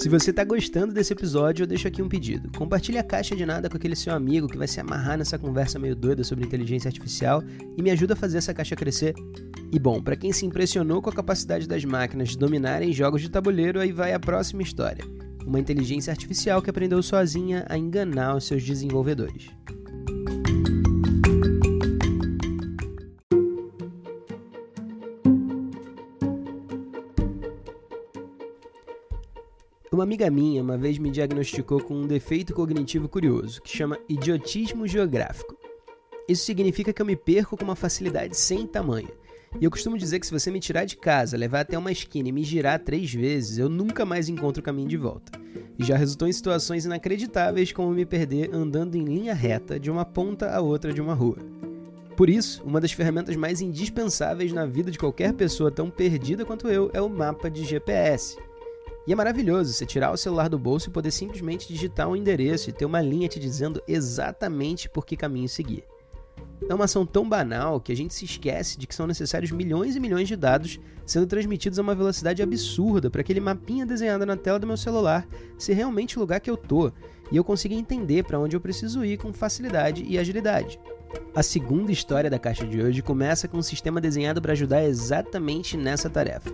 Se 0.00 0.08
você 0.08 0.30
está 0.30 0.42
gostando 0.44 0.94
desse 0.94 1.12
episódio, 1.12 1.64
eu 1.64 1.66
deixo 1.66 1.86
aqui 1.86 2.00
um 2.00 2.08
pedido. 2.08 2.50
Compartilhe 2.56 2.96
a 2.96 3.02
caixa 3.02 3.36
de 3.36 3.44
nada 3.44 3.68
com 3.68 3.76
aquele 3.76 3.94
seu 3.94 4.14
amigo 4.14 4.48
que 4.48 4.56
vai 4.56 4.66
se 4.66 4.80
amarrar 4.80 5.18
nessa 5.18 5.38
conversa 5.38 5.78
meio 5.78 5.94
doida 5.94 6.24
sobre 6.24 6.46
inteligência 6.46 6.88
artificial 6.88 7.44
e 7.76 7.82
me 7.82 7.90
ajuda 7.90 8.14
a 8.14 8.16
fazer 8.16 8.38
essa 8.38 8.54
caixa 8.54 8.74
crescer. 8.74 9.14
E 9.70 9.78
bom, 9.78 10.00
para 10.00 10.16
quem 10.16 10.32
se 10.32 10.46
impressionou 10.46 11.02
com 11.02 11.10
a 11.10 11.12
capacidade 11.12 11.68
das 11.68 11.84
máquinas 11.84 12.30
de 12.30 12.38
dominarem 12.38 12.94
jogos 12.94 13.20
de 13.20 13.28
tabuleiro, 13.30 13.78
aí 13.78 13.92
vai 13.92 14.14
a 14.14 14.18
próxima 14.18 14.62
história. 14.62 15.04
Uma 15.46 15.60
inteligência 15.60 16.10
artificial 16.10 16.62
que 16.62 16.70
aprendeu 16.70 17.02
sozinha 17.02 17.66
a 17.68 17.76
enganar 17.76 18.36
os 18.36 18.46
seus 18.46 18.64
desenvolvedores. 18.64 19.50
Amiga 30.10 30.28
minha 30.28 30.60
uma 30.60 30.76
vez 30.76 30.98
me 30.98 31.08
diagnosticou 31.08 31.80
com 31.80 31.94
um 31.94 32.04
defeito 32.04 32.52
cognitivo 32.52 33.08
curioso, 33.08 33.62
que 33.62 33.70
chama 33.70 33.96
idiotismo 34.08 34.84
geográfico. 34.84 35.56
Isso 36.28 36.44
significa 36.44 36.92
que 36.92 37.00
eu 37.00 37.06
me 37.06 37.14
perco 37.14 37.56
com 37.56 37.62
uma 37.62 37.76
facilidade 37.76 38.36
sem 38.36 38.66
tamanho. 38.66 39.08
E 39.60 39.64
eu 39.64 39.70
costumo 39.70 39.96
dizer 39.96 40.18
que 40.18 40.26
se 40.26 40.32
você 40.32 40.50
me 40.50 40.58
tirar 40.58 40.84
de 40.84 40.96
casa, 40.96 41.36
levar 41.36 41.60
até 41.60 41.78
uma 41.78 41.92
esquina 41.92 42.28
e 42.28 42.32
me 42.32 42.42
girar 42.42 42.80
três 42.80 43.14
vezes, 43.14 43.56
eu 43.56 43.68
nunca 43.68 44.04
mais 44.04 44.28
encontro 44.28 44.60
o 44.60 44.64
caminho 44.64 44.88
de 44.88 44.96
volta. 44.96 45.30
E 45.78 45.84
já 45.84 45.96
resultou 45.96 46.26
em 46.26 46.32
situações 46.32 46.84
inacreditáveis 46.84 47.70
como 47.70 47.92
me 47.92 48.04
perder 48.04 48.52
andando 48.52 48.96
em 48.96 49.04
linha 49.04 49.32
reta 49.32 49.78
de 49.78 49.92
uma 49.92 50.04
ponta 50.04 50.50
a 50.50 50.60
outra 50.60 50.92
de 50.92 51.00
uma 51.00 51.14
rua. 51.14 51.38
Por 52.16 52.28
isso, 52.28 52.64
uma 52.64 52.80
das 52.80 52.90
ferramentas 52.90 53.36
mais 53.36 53.60
indispensáveis 53.60 54.52
na 54.52 54.66
vida 54.66 54.90
de 54.90 54.98
qualquer 54.98 55.34
pessoa 55.34 55.70
tão 55.70 55.88
perdida 55.88 56.44
quanto 56.44 56.66
eu 56.66 56.90
é 56.92 57.00
o 57.00 57.08
mapa 57.08 57.48
de 57.48 57.64
GPS. 57.64 58.49
E 59.06 59.12
é 59.12 59.16
maravilhoso 59.16 59.72
você 59.72 59.86
tirar 59.86 60.12
o 60.12 60.16
celular 60.16 60.48
do 60.48 60.58
bolso 60.58 60.88
e 60.88 60.92
poder 60.92 61.10
simplesmente 61.10 61.66
digitar 61.66 62.08
um 62.08 62.14
endereço 62.14 62.68
e 62.68 62.72
ter 62.72 62.84
uma 62.84 63.00
linha 63.00 63.28
te 63.28 63.40
dizendo 63.40 63.82
exatamente 63.88 64.88
por 64.88 65.06
que 65.06 65.16
caminho 65.16 65.48
seguir. 65.48 65.84
É 66.68 66.74
uma 66.74 66.84
ação 66.84 67.06
tão 67.06 67.28
banal 67.28 67.80
que 67.80 67.90
a 67.90 67.96
gente 67.96 68.14
se 68.14 68.24
esquece 68.24 68.78
de 68.78 68.86
que 68.86 68.94
são 68.94 69.06
necessários 69.06 69.50
milhões 69.50 69.96
e 69.96 70.00
milhões 70.00 70.28
de 70.28 70.36
dados 70.36 70.78
sendo 71.06 71.26
transmitidos 71.26 71.78
a 71.78 71.82
uma 71.82 71.94
velocidade 71.94 72.42
absurda 72.42 73.10
para 73.10 73.22
aquele 73.22 73.40
mapinha 73.40 73.86
desenhado 73.86 74.26
na 74.26 74.36
tela 74.36 74.58
do 74.58 74.66
meu 74.66 74.76
celular 74.76 75.26
ser 75.58 75.72
realmente 75.72 76.16
o 76.16 76.20
lugar 76.20 76.38
que 76.38 76.50
eu 76.50 76.56
tô 76.56 76.92
e 77.32 77.36
eu 77.36 77.42
consiga 77.42 77.74
entender 77.74 78.24
para 78.24 78.38
onde 78.38 78.54
eu 78.54 78.60
preciso 78.60 79.04
ir 79.04 79.16
com 79.18 79.32
facilidade 79.32 80.04
e 80.06 80.18
agilidade. 80.18 80.78
A 81.34 81.42
segunda 81.42 81.90
história 81.90 82.30
da 82.30 82.38
caixa 82.38 82.66
de 82.66 82.80
hoje 82.80 83.02
começa 83.02 83.48
com 83.48 83.58
um 83.58 83.62
sistema 83.62 84.00
desenhado 84.00 84.40
para 84.40 84.52
ajudar 84.52 84.84
exatamente 84.84 85.76
nessa 85.76 86.10
tarefa. 86.10 86.52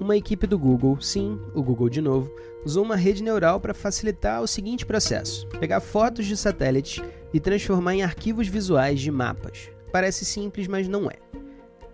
Uma 0.00 0.16
equipe 0.16 0.46
do 0.46 0.58
Google, 0.58 1.00
sim, 1.00 1.40
o 1.54 1.62
Google 1.62 1.88
de 1.88 2.00
novo, 2.00 2.30
usou 2.64 2.84
uma 2.84 2.96
rede 2.96 3.22
neural 3.22 3.60
para 3.60 3.74
facilitar 3.74 4.40
o 4.40 4.46
seguinte 4.46 4.86
processo: 4.86 5.46
pegar 5.60 5.80
fotos 5.80 6.26
de 6.26 6.36
satélites 6.36 7.02
e 7.32 7.40
transformar 7.40 7.94
em 7.94 8.02
arquivos 8.02 8.46
visuais 8.46 9.00
de 9.00 9.10
mapas. 9.10 9.70
Parece 9.92 10.24
simples, 10.24 10.68
mas 10.68 10.86
não 10.86 11.10
é. 11.10 11.27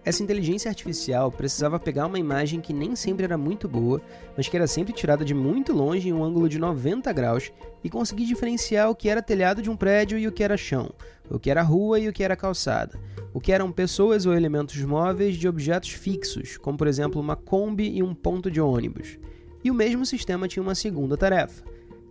Essa 0.04 0.22
inteligência 0.22 0.68
artificial 0.68 1.32
precisava 1.32 1.80
pegar 1.80 2.06
uma 2.06 2.18
imagem 2.18 2.60
que 2.60 2.74
nem 2.74 2.94
sempre 2.94 3.24
era 3.24 3.38
muito 3.38 3.66
boa, 3.66 4.02
mas 4.36 4.46
que 4.46 4.56
era 4.56 4.66
sempre 4.66 4.92
tirada 4.92 5.24
de 5.24 5.32
muito 5.32 5.72
longe 5.72 6.08
em 6.08 6.12
um 6.12 6.22
ângulo 6.22 6.46
de 6.46 6.58
90 6.58 7.10
graus 7.14 7.50
e 7.82 7.88
conseguir 7.88 8.26
diferenciar 8.26 8.90
o 8.90 8.94
que 8.94 9.08
era 9.08 9.22
telhado 9.22 9.62
de 9.62 9.70
um 9.70 9.76
prédio 9.76 10.18
e 10.18 10.28
o 10.28 10.32
que 10.32 10.44
era 10.44 10.58
chão, 10.58 10.90
o 11.30 11.38
que 11.38 11.50
era 11.50 11.62
rua 11.62 11.98
e 11.98 12.06
o 12.06 12.12
que 12.12 12.22
era 12.22 12.36
calçada, 12.36 13.00
o 13.32 13.40
que 13.40 13.50
eram 13.50 13.72
pessoas 13.72 14.26
ou 14.26 14.34
elementos 14.34 14.76
móveis 14.82 15.36
de 15.36 15.48
objetos 15.48 15.90
fixos, 15.90 16.58
como 16.58 16.76
por 16.76 16.86
exemplo 16.86 17.18
uma 17.18 17.34
Kombi 17.34 17.96
e 17.96 18.02
um 18.02 18.14
ponto 18.14 18.50
de 18.50 18.60
ônibus. 18.60 19.18
E 19.64 19.70
o 19.70 19.74
mesmo 19.74 20.04
sistema 20.04 20.46
tinha 20.46 20.62
uma 20.62 20.74
segunda 20.74 21.16
tarefa. 21.16 21.64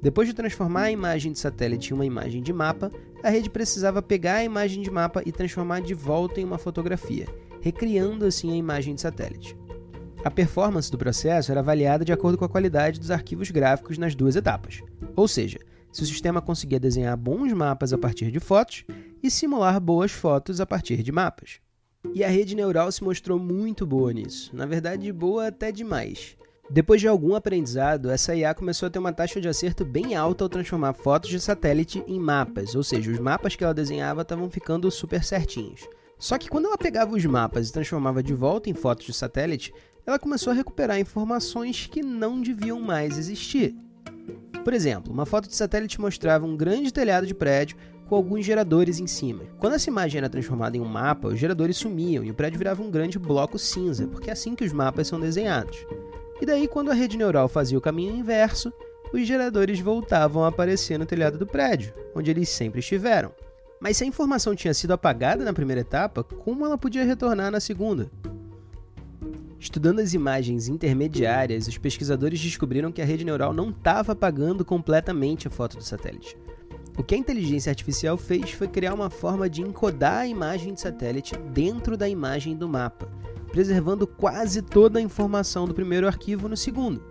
Depois 0.04 0.28
de 0.28 0.36
transformar 0.36 0.84
a 0.84 0.92
imagem 0.92 1.32
de 1.32 1.40
satélite 1.40 1.90
em 1.90 1.94
uma 1.96 2.06
imagem 2.06 2.44
de 2.44 2.54
mapa, 2.54 2.92
a 3.24 3.30
rede 3.32 3.50
precisava 3.50 4.04
pegar 4.04 4.36
a 4.36 4.44
imagem 4.44 4.84
de 4.84 4.92
mapa 4.92 5.24
e 5.26 5.32
transformar 5.32 5.82
de 5.82 5.96
volta 5.96 6.40
em 6.40 6.44
uma 6.44 6.60
fotografia 6.60 7.26
recriando 7.64 8.26
assim 8.26 8.52
a 8.52 8.58
imagem 8.58 8.94
de 8.94 9.00
satélite. 9.00 9.58
A 10.22 10.30
performance 10.30 10.92
do 10.92 10.98
processo 10.98 11.50
era 11.50 11.62
avaliada 11.62 12.04
de 12.04 12.12
acordo 12.12 12.38
com 12.38 12.44
a 12.44 12.50
qualidade 12.50 13.00
dos 13.00 13.10
arquivos 13.10 13.50
gráficos 13.52 13.98
nas 13.98 14.14
duas 14.14 14.36
etapas. 14.36 14.82
Ou 15.16 15.30
seja, 15.30 15.60
se 15.90 16.04
o 16.04 16.06
sistema 16.06 16.42
conseguia 16.42 16.80
desenhar 16.80 17.16
bons 17.16 17.54
mapas 17.54 17.94
a 17.94 17.98
partir 17.98 18.32
de 18.32 18.40
fotos 18.42 18.84
e 19.22 19.32
simular 19.32 19.80
boas 19.80 20.12
fotos 20.12 20.60
a 20.60 20.66
partir 20.66 21.02
de 21.02 21.12
mapas. 21.12 21.62
E 22.14 22.22
a 22.22 22.28
rede 22.28 22.54
neural 22.54 22.92
se 22.92 23.02
mostrou 23.02 23.40
muito 23.40 23.86
boa 23.86 24.12
nisso, 24.12 24.54
na 24.54 24.66
verdade, 24.66 25.10
boa 25.14 25.48
até 25.48 25.72
demais. 25.72 26.36
Depois 26.70 27.02
de 27.02 27.08
algum 27.08 27.36
aprendizado, 27.36 28.10
essa 28.10 28.36
IA 28.36 28.54
começou 28.54 28.88
a 28.88 28.90
ter 28.90 28.98
uma 28.98 29.12
taxa 29.12 29.40
de 29.40 29.48
acerto 29.48 29.84
bem 29.84 30.16
alta 30.16 30.46
ao 30.46 30.50
transformar 30.50 30.94
fotos 30.94 31.30
de 31.30 31.40
satélite 31.40 32.04
em 32.08 32.20
mapas, 32.20 32.74
ou 32.74 32.84
seja, 32.84 33.12
os 33.12 33.20
mapas 33.20 33.56
que 33.56 33.64
ela 33.64 33.74
desenhava 33.74 34.22
estavam 34.22 34.50
ficando 34.50 34.90
super 34.90 35.24
certinhos. 35.24 35.82
Só 36.18 36.38
que 36.38 36.50
quando 36.50 36.66
ela 36.66 36.78
pegava 36.78 37.16
os 37.16 37.26
mapas 37.26 37.68
e 37.68 37.74
transformava 37.74 38.24
de 38.24 38.34
volta 38.34 38.70
em 38.70 38.74
fotos 38.74 39.06
de 39.06 39.14
satélite, 39.14 39.74
ela 40.06 40.18
começou 40.18 40.52
a 40.52 40.56
recuperar 40.56 41.00
informações 41.00 41.88
que 41.88 42.02
não 42.02 42.42
deviam 42.42 42.80
mais 42.80 43.18
existir. 43.18 43.76
Por 44.64 44.74
exemplo, 44.74 45.12
uma 45.12 45.26
foto 45.26 45.50
de 45.50 45.56
satélite 45.56 46.00
mostrava 46.00 46.46
um 46.46 46.56
grande 46.56 46.94
telhado 46.94 47.28
de 47.28 47.34
prédio 47.34 47.76
com 48.08 48.16
alguns 48.16 48.46
geradores 48.46 49.00
em 49.00 49.08
cima. 49.08 49.44
Quando 49.60 49.74
essa 49.74 49.90
imagem 49.90 50.20
era 50.20 50.30
transformada 50.30 50.78
em 50.78 50.80
um 50.80 50.86
mapa, 50.86 51.28
os 51.28 51.38
geradores 51.38 51.76
sumiam 51.76 52.24
e 52.24 52.32
o 52.32 52.34
prédio 52.34 52.58
virava 52.58 52.82
um 52.82 52.90
grande 52.90 53.20
bloco 53.20 53.60
cinza, 53.60 54.08
porque 54.08 54.30
é 54.30 54.34
assim 54.34 54.56
que 54.56 54.64
os 54.64 54.72
mapas 54.72 55.08
são 55.08 55.20
desenhados. 55.20 55.86
E 56.44 56.46
daí, 56.46 56.68
quando 56.68 56.92
a 56.92 56.94
rede 56.94 57.16
neural 57.16 57.48
fazia 57.48 57.78
o 57.78 57.82
caminho 57.82 58.18
inverso, 58.18 58.74
os 59.14 59.26
geradores 59.26 59.80
voltavam 59.80 60.44
a 60.44 60.50
aparecer 60.50 61.00
no 61.00 61.06
telhado 61.06 61.38
do 61.38 61.48
prédio, 61.48 61.94
onde 62.14 62.30
eles 62.30 62.50
sempre 62.50 62.82
estiveram. 62.82 63.32
Mas 63.80 63.96
se 63.96 64.04
a 64.04 64.08
informação 64.08 64.54
tinha 64.54 64.74
sido 64.74 64.92
apagada 64.92 65.46
na 65.46 65.54
primeira 65.54 65.80
etapa, 65.80 66.22
como 66.22 66.66
ela 66.66 66.78
podia 66.78 67.06
retornar 67.06 67.50
na 67.50 67.62
segunda? 67.62 68.12
Estudando 69.58 70.02
as 70.02 70.14
imagens 70.14 70.68
intermediárias, 70.68 71.66
os 71.66 71.78
pesquisadores 71.78 72.42
descobriram 72.42 72.92
que 72.92 73.02
a 73.02 73.06
rede 73.06 73.24
neural 73.24 73.54
não 73.54 73.70
estava 73.70 74.12
apagando 74.12 74.66
completamente 74.66 75.48
a 75.48 75.50
foto 75.50 75.78
do 75.78 75.84
satélite. 75.86 76.38
O 76.96 77.04
que 77.04 77.16
a 77.16 77.18
inteligência 77.18 77.72
artificial 77.72 78.18
fez 78.18 78.52
foi 78.52 78.68
criar 78.68 78.94
uma 78.94 79.10
forma 79.10 79.50
de 79.50 79.62
encodar 79.62 80.20
a 80.20 80.28
imagem 80.28 80.74
de 80.74 80.82
satélite 80.82 81.36
dentro 81.52 81.98
da 81.98 82.08
imagem 82.08 82.56
do 82.56 82.70
mapa, 82.70 83.10
preservando 83.52 84.06
quase 84.06 84.62
toda 84.62 85.00
a 85.00 85.02
informação 85.02 85.68
do 85.68 85.74
primeiro 85.74 86.06
arquivo 86.06 86.48
no 86.48 86.56
segundo. 86.56 87.04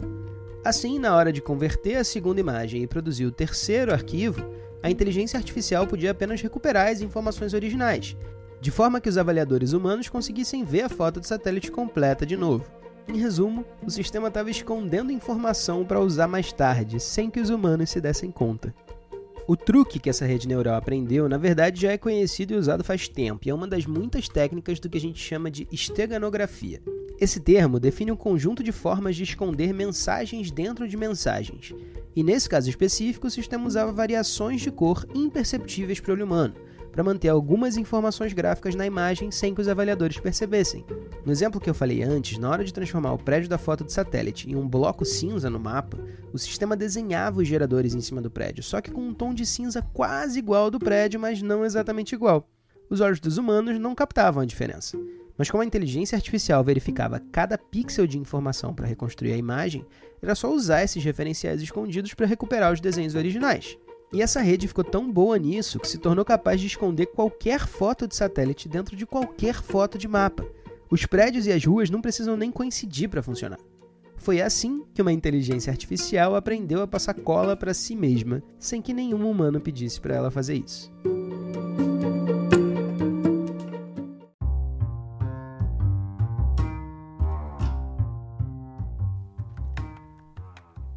Assim, 0.64 1.00
na 1.00 1.16
hora 1.16 1.32
de 1.32 1.42
converter 1.42 1.96
a 1.96 2.04
segunda 2.04 2.40
imagem 2.40 2.82
e 2.82 2.86
produzir 2.86 3.26
o 3.26 3.32
terceiro 3.32 3.92
arquivo, 3.92 4.40
a 4.80 4.88
inteligência 4.88 5.36
artificial 5.36 5.84
podia 5.86 6.12
apenas 6.12 6.40
recuperar 6.40 6.88
as 6.88 7.00
informações 7.00 7.52
originais, 7.52 8.16
de 8.60 8.70
forma 8.70 9.00
que 9.00 9.08
os 9.08 9.18
avaliadores 9.18 9.72
humanos 9.72 10.08
conseguissem 10.08 10.64
ver 10.64 10.82
a 10.82 10.88
foto 10.88 11.18
de 11.18 11.26
satélite 11.26 11.72
completa 11.72 12.24
de 12.24 12.36
novo. 12.36 12.64
Em 13.08 13.18
resumo, 13.18 13.64
o 13.84 13.90
sistema 13.90 14.28
estava 14.28 14.48
escondendo 14.48 15.10
informação 15.10 15.84
para 15.84 15.98
usar 15.98 16.28
mais 16.28 16.52
tarde, 16.52 17.00
sem 17.00 17.28
que 17.28 17.40
os 17.40 17.50
humanos 17.50 17.90
se 17.90 18.00
dessem 18.00 18.30
conta. 18.30 18.72
O 19.46 19.56
truque 19.56 19.98
que 19.98 20.08
essa 20.08 20.24
rede 20.24 20.46
neural 20.46 20.76
aprendeu, 20.76 21.28
na 21.28 21.36
verdade, 21.36 21.80
já 21.80 21.90
é 21.90 21.98
conhecido 21.98 22.54
e 22.54 22.56
usado 22.56 22.84
faz 22.84 23.08
tempo, 23.08 23.46
e 23.46 23.50
é 23.50 23.54
uma 23.54 23.66
das 23.66 23.86
muitas 23.86 24.28
técnicas 24.28 24.78
do 24.78 24.88
que 24.88 24.96
a 24.96 25.00
gente 25.00 25.18
chama 25.18 25.50
de 25.50 25.66
esteganografia. 25.72 26.80
Esse 27.20 27.40
termo 27.40 27.80
define 27.80 28.12
um 28.12 28.16
conjunto 28.16 28.62
de 28.62 28.70
formas 28.70 29.16
de 29.16 29.24
esconder 29.24 29.74
mensagens 29.74 30.50
dentro 30.52 30.86
de 30.86 30.96
mensagens, 30.96 31.74
e 32.14 32.22
nesse 32.22 32.48
caso 32.48 32.70
específico, 32.70 33.26
o 33.26 33.30
sistema 33.30 33.66
usava 33.66 33.90
variações 33.90 34.60
de 34.60 34.70
cor 34.70 35.04
imperceptíveis 35.12 35.98
para 35.98 36.12
o 36.12 36.14
olho 36.14 36.24
humano, 36.24 36.54
para 36.92 37.02
manter 37.02 37.28
algumas 37.28 37.78
informações 37.78 38.34
gráficas 38.34 38.74
na 38.74 38.86
imagem 38.86 39.30
sem 39.30 39.54
que 39.54 39.60
os 39.60 39.66
avaliadores 39.66 40.20
percebessem. 40.20 40.84
No 41.24 41.32
exemplo 41.32 41.60
que 41.60 41.70
eu 41.70 41.74
falei 41.74 42.02
antes, 42.02 42.36
na 42.38 42.50
hora 42.50 42.64
de 42.64 42.72
transformar 42.72 43.14
o 43.14 43.18
prédio 43.18 43.48
da 43.48 43.56
foto 43.56 43.82
de 43.82 43.92
satélite 43.92 44.48
em 44.50 44.54
um 44.54 44.68
bloco 44.68 45.04
cinza 45.04 45.48
no 45.48 45.58
mapa, 45.58 45.98
o 46.32 46.38
sistema 46.38 46.76
desenhava 46.76 47.40
os 47.40 47.48
geradores 47.48 47.94
em 47.94 48.00
cima 48.00 48.20
do 48.20 48.30
prédio, 48.30 48.62
só 48.62 48.80
que 48.80 48.90
com 48.90 49.00
um 49.00 49.14
tom 49.14 49.32
de 49.32 49.46
cinza 49.46 49.82
quase 49.92 50.38
igual 50.38 50.64
ao 50.64 50.70
do 50.70 50.78
prédio, 50.78 51.18
mas 51.18 51.40
não 51.40 51.64
exatamente 51.64 52.14
igual. 52.14 52.46
Os 52.90 53.00
olhos 53.00 53.20
dos 53.20 53.38
humanos 53.38 53.78
não 53.80 53.94
captavam 53.94 54.42
a 54.42 54.46
diferença. 54.46 54.98
Mas 55.36 55.50
como 55.50 55.62
a 55.62 55.66
inteligência 55.66 56.14
artificial 56.14 56.62
verificava 56.62 57.18
cada 57.32 57.56
pixel 57.56 58.06
de 58.06 58.18
informação 58.18 58.74
para 58.74 58.86
reconstruir 58.86 59.32
a 59.32 59.36
imagem, 59.36 59.84
era 60.20 60.34
só 60.34 60.52
usar 60.52 60.82
esses 60.82 61.02
referenciais 61.02 61.62
escondidos 61.62 62.14
para 62.14 62.26
recuperar 62.26 62.72
os 62.72 62.80
desenhos 62.80 63.14
originais. 63.14 63.78
E 64.12 64.20
essa 64.20 64.40
rede 64.40 64.68
ficou 64.68 64.84
tão 64.84 65.10
boa 65.10 65.38
nisso 65.38 65.80
que 65.80 65.88
se 65.88 65.98
tornou 65.98 66.24
capaz 66.24 66.60
de 66.60 66.66
esconder 66.66 67.06
qualquer 67.06 67.66
foto 67.66 68.06
de 68.06 68.14
satélite 68.14 68.68
dentro 68.68 68.94
de 68.94 69.06
qualquer 69.06 69.54
foto 69.54 69.96
de 69.96 70.06
mapa. 70.06 70.46
Os 70.90 71.06
prédios 71.06 71.46
e 71.46 71.52
as 71.52 71.64
ruas 71.64 71.88
não 71.88 72.02
precisam 72.02 72.36
nem 72.36 72.50
coincidir 72.50 73.08
para 73.08 73.22
funcionar. 73.22 73.58
Foi 74.18 74.42
assim 74.42 74.84
que 74.94 75.00
uma 75.00 75.12
inteligência 75.12 75.70
artificial 75.70 76.36
aprendeu 76.36 76.82
a 76.82 76.86
passar 76.86 77.14
cola 77.14 77.56
para 77.56 77.72
si 77.72 77.96
mesma, 77.96 78.42
sem 78.58 78.82
que 78.82 78.92
nenhum 78.92 79.28
humano 79.28 79.60
pedisse 79.60 80.00
para 80.00 80.14
ela 80.14 80.30
fazer 80.30 80.54
isso. 80.54 80.92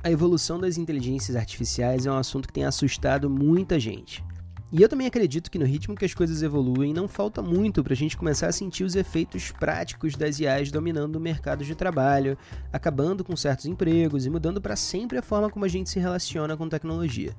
A 0.05 0.11
evolução 0.11 0.59
das 0.59 0.77
inteligências 0.77 1.35
artificiais 1.35 2.05
é 2.05 2.11
um 2.11 2.17
assunto 2.17 2.47
que 2.47 2.53
tem 2.53 2.63
assustado 2.63 3.27
muita 3.27 3.79
gente. 3.79 4.23
E 4.71 4.79
eu 4.79 4.87
também 4.87 5.07
acredito 5.07 5.49
que 5.49 5.57
no 5.57 5.65
ritmo 5.65 5.95
que 5.95 6.05
as 6.05 6.13
coisas 6.13 6.43
evoluem, 6.43 6.93
não 6.93 7.07
falta 7.07 7.41
muito 7.41 7.83
para 7.83 7.93
a 7.93 7.95
gente 7.95 8.15
começar 8.15 8.45
a 8.45 8.51
sentir 8.51 8.83
os 8.83 8.95
efeitos 8.95 9.49
práticos 9.49 10.15
das 10.15 10.39
IAs 10.39 10.69
dominando 10.69 11.15
o 11.15 11.19
mercado 11.19 11.65
de 11.65 11.73
trabalho, 11.73 12.37
acabando 12.71 13.23
com 13.23 13.35
certos 13.35 13.65
empregos 13.65 14.27
e 14.27 14.29
mudando 14.29 14.61
para 14.61 14.75
sempre 14.75 15.17
a 15.17 15.23
forma 15.23 15.49
como 15.49 15.65
a 15.65 15.67
gente 15.67 15.89
se 15.89 15.99
relaciona 15.99 16.55
com 16.55 16.69
tecnologia. 16.69 17.35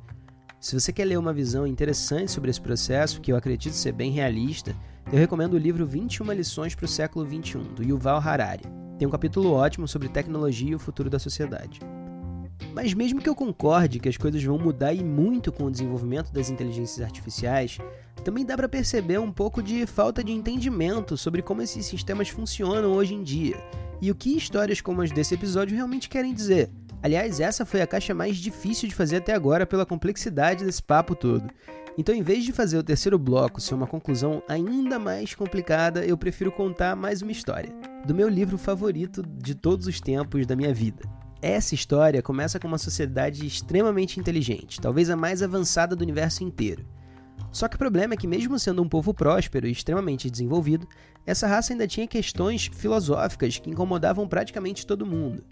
Se 0.59 0.75
você 0.75 0.93
quer 0.93 1.05
ler 1.05 1.21
uma 1.21 1.33
visão 1.33 1.69
interessante 1.69 2.33
sobre 2.33 2.51
esse 2.51 2.61
processo, 2.61 3.21
que 3.21 3.31
eu 3.31 3.37
acredito 3.37 3.75
ser 3.75 3.93
bem 3.93 4.11
realista, 4.11 4.75
eu 5.13 5.21
recomendo 5.21 5.55
o 5.55 5.59
livro 5.59 5.87
21 5.87 6.33
lições 6.33 6.75
para 6.75 6.87
o 6.87 6.89
século 6.89 7.25
XXI, 7.25 7.59
do 7.77 7.85
Yuval 7.85 8.19
Harari. 8.19 8.65
Tem 8.99 9.07
um 9.07 9.13
capítulo 9.13 9.53
ótimo 9.53 9.87
sobre 9.87 10.09
tecnologia 10.09 10.73
e 10.73 10.75
o 10.75 10.81
futuro 10.81 11.09
da 11.09 11.21
sociedade. 11.21 11.79
Mas 12.77 12.93
mesmo 12.93 13.23
que 13.23 13.29
eu 13.29 13.35
concorde 13.35 13.99
que 13.99 14.07
as 14.07 14.19
coisas 14.19 14.45
vão 14.45 14.59
mudar 14.59 14.93
e 14.93 15.03
muito 15.03 15.51
com 15.51 15.65
o 15.65 15.71
desenvolvimento 15.71 16.31
das 16.31 16.51
inteligências 16.51 17.03
artificiais, 17.03 17.79
também 18.23 18.45
dá 18.45 18.55
para 18.55 18.69
perceber 18.69 19.19
um 19.19 19.33
pouco 19.33 19.63
de 19.63 19.87
falta 19.87 20.23
de 20.23 20.31
entendimento 20.31 21.17
sobre 21.17 21.41
como 21.41 21.63
esses 21.63 21.87
sistemas 21.87 22.29
funcionam 22.29 22.93
hoje 22.93 23.15
em 23.15 23.23
dia 23.23 23.57
e 23.99 24.11
o 24.11 24.15
que 24.15 24.37
histórias 24.37 24.83
como 24.83 25.01
as 25.01 25.11
desse 25.11 25.33
episódio 25.33 25.75
realmente 25.75 26.07
querem 26.07 26.35
dizer. 26.35 26.69
Aliás, 27.03 27.41
essa 27.41 27.65
foi 27.65 27.81
a 27.81 27.87
caixa 27.87 28.13
mais 28.13 28.37
difícil 28.37 28.87
de 28.87 28.95
fazer 28.95 29.17
até 29.17 29.33
agora 29.33 29.65
pela 29.65 29.87
complexidade 29.87 30.63
desse 30.63 30.83
papo 30.83 31.15
todo. 31.15 31.49
Então, 31.97 32.15
em 32.15 32.23
vez 32.23 32.45
de 32.45 32.53
fazer 32.53 32.77
o 32.77 32.83
terceiro 32.83 33.19
bloco 33.19 33.59
ser 33.59 33.73
uma 33.73 33.87
conclusão 33.87 34.43
ainda 34.47 34.99
mais 34.99 35.35
complicada, 35.35 36.05
eu 36.05 36.19
prefiro 36.19 36.53
contar 36.53 36.95
mais 36.95 37.23
uma 37.23 37.33
história, 37.33 37.73
do 38.05 38.15
meu 38.15 38.29
livro 38.29 38.59
favorito 38.59 39.23
de 39.27 39.55
todos 39.55 39.87
os 39.87 39.99
tempos 39.99 40.45
da 40.45 40.55
minha 40.55 40.75
vida. 40.75 41.16
Essa 41.41 41.75
história 41.75 42.23
começa 42.23 42.59
com 42.59 42.67
uma 42.67 42.79
sociedade 42.79 43.47
extremamente 43.47 44.19
inteligente, 44.19 44.81
talvez 44.81 45.11
a 45.11 45.17
mais 45.17 45.43
avançada 45.43 45.95
do 45.95 46.03
universo 46.03 46.43
inteiro. 46.43 46.87
Só 47.53 47.69
que 47.69 47.77
o 47.77 47.79
problema 47.79 48.15
é 48.15 48.17
que, 48.17 48.27
mesmo 48.27 48.59
sendo 48.59 48.83
um 48.83 48.89
povo 48.89 49.13
próspero 49.13 49.67
e 49.67 49.71
extremamente 49.71 50.31
desenvolvido, 50.31 50.89
essa 51.27 51.47
raça 51.47 51.73
ainda 51.73 51.87
tinha 51.87 52.07
questões 52.07 52.71
filosóficas 52.75 53.59
que 53.59 53.71
incomodavam 53.71 54.27
praticamente 54.27 54.87
todo 54.87 55.07
mundo. 55.07 55.45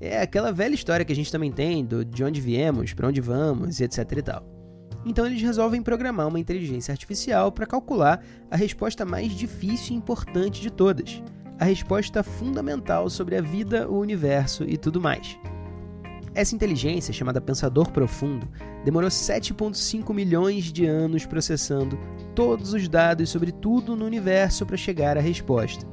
É 0.00 0.20
aquela 0.20 0.52
velha 0.52 0.74
história 0.74 1.04
que 1.04 1.12
a 1.12 1.16
gente 1.16 1.32
também 1.32 1.50
tem 1.50 1.84
do 1.84 2.04
de 2.04 2.22
onde 2.22 2.40
viemos, 2.40 2.92
para 2.92 3.08
onde 3.08 3.20
vamos 3.20 3.80
etc 3.80 3.98
e 4.16 4.22
tal. 4.22 4.58
Então 5.04 5.26
eles 5.26 5.40
resolvem 5.40 5.82
programar 5.82 6.28
uma 6.28 6.40
inteligência 6.40 6.92
artificial 6.92 7.50
para 7.50 7.66
calcular 7.66 8.22
a 8.50 8.56
resposta 8.56 9.04
mais 9.04 9.32
difícil 9.32 9.94
e 9.94 9.96
importante 9.96 10.60
de 10.60 10.70
todas, 10.70 11.22
a 11.58 11.64
resposta 11.64 12.22
fundamental 12.22 13.10
sobre 13.10 13.36
a 13.36 13.42
vida, 13.42 13.88
o 13.88 13.98
universo 13.98 14.64
e 14.64 14.76
tudo 14.76 15.00
mais. 15.00 15.38
Essa 16.34 16.54
inteligência, 16.54 17.12
chamada 17.12 17.40
Pensador 17.40 17.90
Profundo, 17.90 18.48
demorou 18.84 19.10
7,5 19.10 20.14
milhões 20.14 20.72
de 20.72 20.86
anos 20.86 21.26
processando 21.26 21.98
todos 22.34 22.72
os 22.72 22.88
dados 22.88 23.28
sobre 23.28 23.50
tudo 23.50 23.96
no 23.96 24.04
universo 24.04 24.64
para 24.64 24.76
chegar 24.76 25.18
à 25.18 25.20
resposta. 25.20 25.84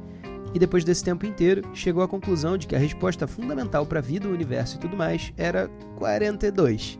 E 0.54 0.58
depois 0.58 0.84
desse 0.84 1.02
tempo 1.02 1.26
inteiro, 1.26 1.68
chegou 1.74 2.02
à 2.02 2.08
conclusão 2.08 2.56
de 2.56 2.66
que 2.66 2.76
a 2.76 2.78
resposta 2.78 3.26
fundamental 3.26 3.84
para 3.84 3.98
a 3.98 4.02
vida, 4.02 4.28
o 4.28 4.32
universo 4.32 4.76
e 4.76 4.78
tudo 4.78 4.96
mais 4.96 5.32
era 5.36 5.68
42. 5.96 6.96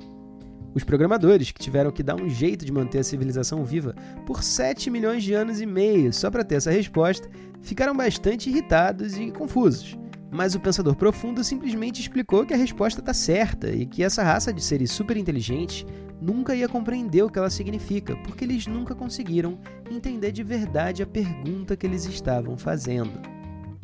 Os 0.77 0.85
programadores, 0.85 1.51
que 1.51 1.59
tiveram 1.59 1.91
que 1.91 2.03
dar 2.03 2.21
um 2.21 2.29
jeito 2.29 2.67
de 2.67 2.71
manter 2.71 2.99
a 2.99 3.03
civilização 3.03 3.65
viva 3.65 3.95
por 4.27 4.43
7 4.43 4.91
milhões 4.91 5.25
de 5.25 5.33
anos 5.33 5.59
e 5.59 5.65
meio 5.65 6.13
só 6.13 6.31
para 6.31 6.45
ter 6.45 6.57
essa 6.57 6.71
resposta, 6.71 7.31
ficaram 7.63 7.97
bastante 7.97 8.51
irritados 8.51 9.17
e 9.19 9.31
confusos. 9.31 9.99
Mas 10.31 10.55
o 10.55 10.61
pensador 10.61 10.97
profundo 10.97 11.43
simplesmente 11.45 12.01
explicou 12.01 12.45
que 12.45 12.53
a 12.53 12.57
resposta 12.57 13.01
está 13.01 13.15
certa 13.15 13.71
e 13.71 13.87
que 13.87 14.03
essa 14.03 14.23
raça 14.23 14.53
de 14.53 14.63
seres 14.63 14.91
super 14.91 15.17
inteligentes 15.17 15.87
nunca 16.21 16.55
ia 16.55 16.69
compreender 16.69 17.23
o 17.23 17.31
que 17.31 17.39
ela 17.39 17.51
significa, 17.51 18.17
porque 18.17 18.45
eles 18.45 18.67
nunca 18.67 18.95
conseguiram 18.95 19.59
entender 19.91 20.33
de 20.33 20.43
verdade 20.43 21.03
a 21.03 21.07
pergunta 21.07 21.77
que 21.77 21.87
eles 21.87 22.05
estavam 22.07 22.57
fazendo. 22.57 23.37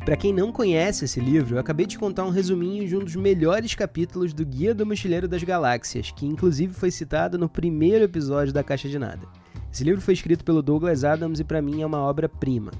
Para 0.03 0.17
quem 0.17 0.33
não 0.33 0.51
conhece 0.51 1.05
esse 1.05 1.21
livro, 1.21 1.55
eu 1.55 1.59
acabei 1.59 1.85
de 1.85 1.97
contar 1.97 2.25
um 2.25 2.29
resuminho 2.29 2.85
de 2.85 2.95
um 2.95 2.99
dos 2.99 3.15
melhores 3.15 3.73
capítulos 3.73 4.33
do 4.33 4.45
Guia 4.45 4.75
do 4.75 4.85
Mochileiro 4.85 5.29
das 5.29 5.43
Galáxias, 5.43 6.11
que 6.11 6.25
inclusive 6.25 6.73
foi 6.73 6.91
citado 6.91 7.37
no 7.37 7.47
primeiro 7.47 8.03
episódio 8.03 8.53
da 8.53 8.63
Caixa 8.63 8.89
de 8.89 8.99
Nada. 8.99 9.25
Esse 9.71 9.83
livro 9.85 10.01
foi 10.01 10.13
escrito 10.13 10.43
pelo 10.43 10.61
Douglas 10.61 11.05
Adams 11.05 11.39
e 11.39 11.43
para 11.45 11.61
mim 11.61 11.81
é 11.81 11.85
uma 11.85 11.99
obra-prima. 11.99 12.71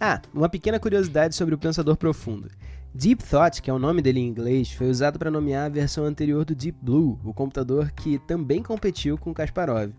Ah, 0.00 0.20
uma 0.32 0.48
pequena 0.48 0.80
curiosidade 0.80 1.34
sobre 1.34 1.54
o 1.54 1.58
Pensador 1.58 1.96
Profundo. 1.96 2.50
Deep 2.94 3.24
Thought, 3.24 3.62
que 3.62 3.70
é 3.70 3.72
o 3.72 3.78
nome 3.78 4.02
dele 4.02 4.20
em 4.20 4.28
inglês, 4.28 4.70
foi 4.70 4.88
usado 4.88 5.18
para 5.18 5.30
nomear 5.30 5.66
a 5.66 5.68
versão 5.68 6.04
anterior 6.04 6.44
do 6.44 6.54
Deep 6.54 6.78
Blue, 6.80 7.18
o 7.24 7.32
computador 7.32 7.90
que 7.92 8.18
também 8.20 8.62
competiu 8.62 9.18
com 9.18 9.34
Kasparov. 9.34 9.92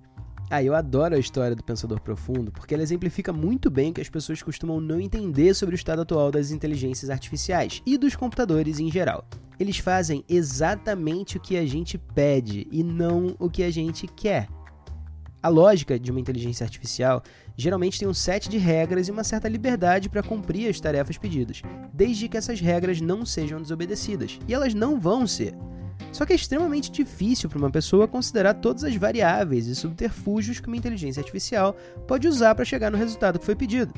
Ah, 0.50 0.62
eu 0.62 0.75
adoro 0.75 1.16
a 1.16 1.20
história 1.20 1.56
do 1.56 1.64
Pensador 1.64 2.00
Profundo 2.00 2.52
porque 2.52 2.74
ela 2.74 2.84
exemplifica 2.84 3.34
muito 3.34 3.70
bem 3.70 3.90
o 3.90 3.94
que 3.94 4.02
as 4.02 4.10
pessoas 4.10 4.44
costumam 4.44 4.80
não 4.80 5.00
entender 5.00 5.54
sobre 5.56 5.74
o 5.74 5.78
estado 5.78 6.04
atual 6.04 6.32
das 6.32 6.52
inteligências 6.52 7.10
artificiais 7.10 7.82
e 7.86 7.98
dos 7.98 8.16
computadores 8.16 8.80
em 8.80 8.92
geral. 8.92 9.28
Eles 9.60 9.78
fazem 9.78 10.24
exatamente 10.30 11.38
o 11.38 11.40
que 11.40 11.58
a 11.58 11.66
gente 11.66 11.98
pede 11.98 12.68
e 12.72 12.84
não 12.84 13.36
o 13.40 13.50
que 13.50 13.64
a 13.64 13.72
gente 13.72 14.08
quer. 14.08 14.48
A 15.46 15.48
lógica 15.48 16.00
de 16.00 16.10
uma 16.10 16.20
inteligência 16.20 16.64
artificial 16.64 17.22
geralmente 17.56 18.00
tem 18.00 18.08
um 18.08 18.16
set 18.16 18.50
de 18.50 18.58
regras 18.58 19.08
e 19.08 19.12
uma 19.12 19.24
certa 19.24 19.48
liberdade 19.48 20.10
para 20.10 20.24
cumprir 20.24 20.68
as 20.68 20.80
tarefas 20.80 21.20
pedidas, 21.20 21.62
desde 21.94 22.28
que 22.28 22.36
essas 22.36 22.60
regras 22.60 23.00
não 23.00 23.24
sejam 23.28 23.62
desobedecidas, 23.62 24.40
e 24.48 24.56
elas 24.56 24.74
não 24.74 25.00
vão 25.00 25.28
ser. 25.28 25.54
Só 26.12 26.25
que 26.25 26.34
é 26.34 26.36
extremamente 26.36 26.92
difícil 26.92 27.48
para 27.48 27.60
uma 27.60 27.70
pessoa 27.70 28.08
considerar 28.08 28.56
todas 28.56 28.84
as 28.84 28.96
variáveis 28.96 29.68
e 29.68 29.75
subterfúgios 29.75 30.60
que 30.60 30.66
uma 30.66 30.78
inteligência 30.78 31.20
artificial 31.20 31.78
pode 32.08 32.28
usar 32.28 32.56
para 32.56 32.66
chegar 32.66 32.90
no 32.90 32.98
resultado 32.98 33.38
que 33.38 33.46
foi 33.46 33.56
pedido. 33.56 33.94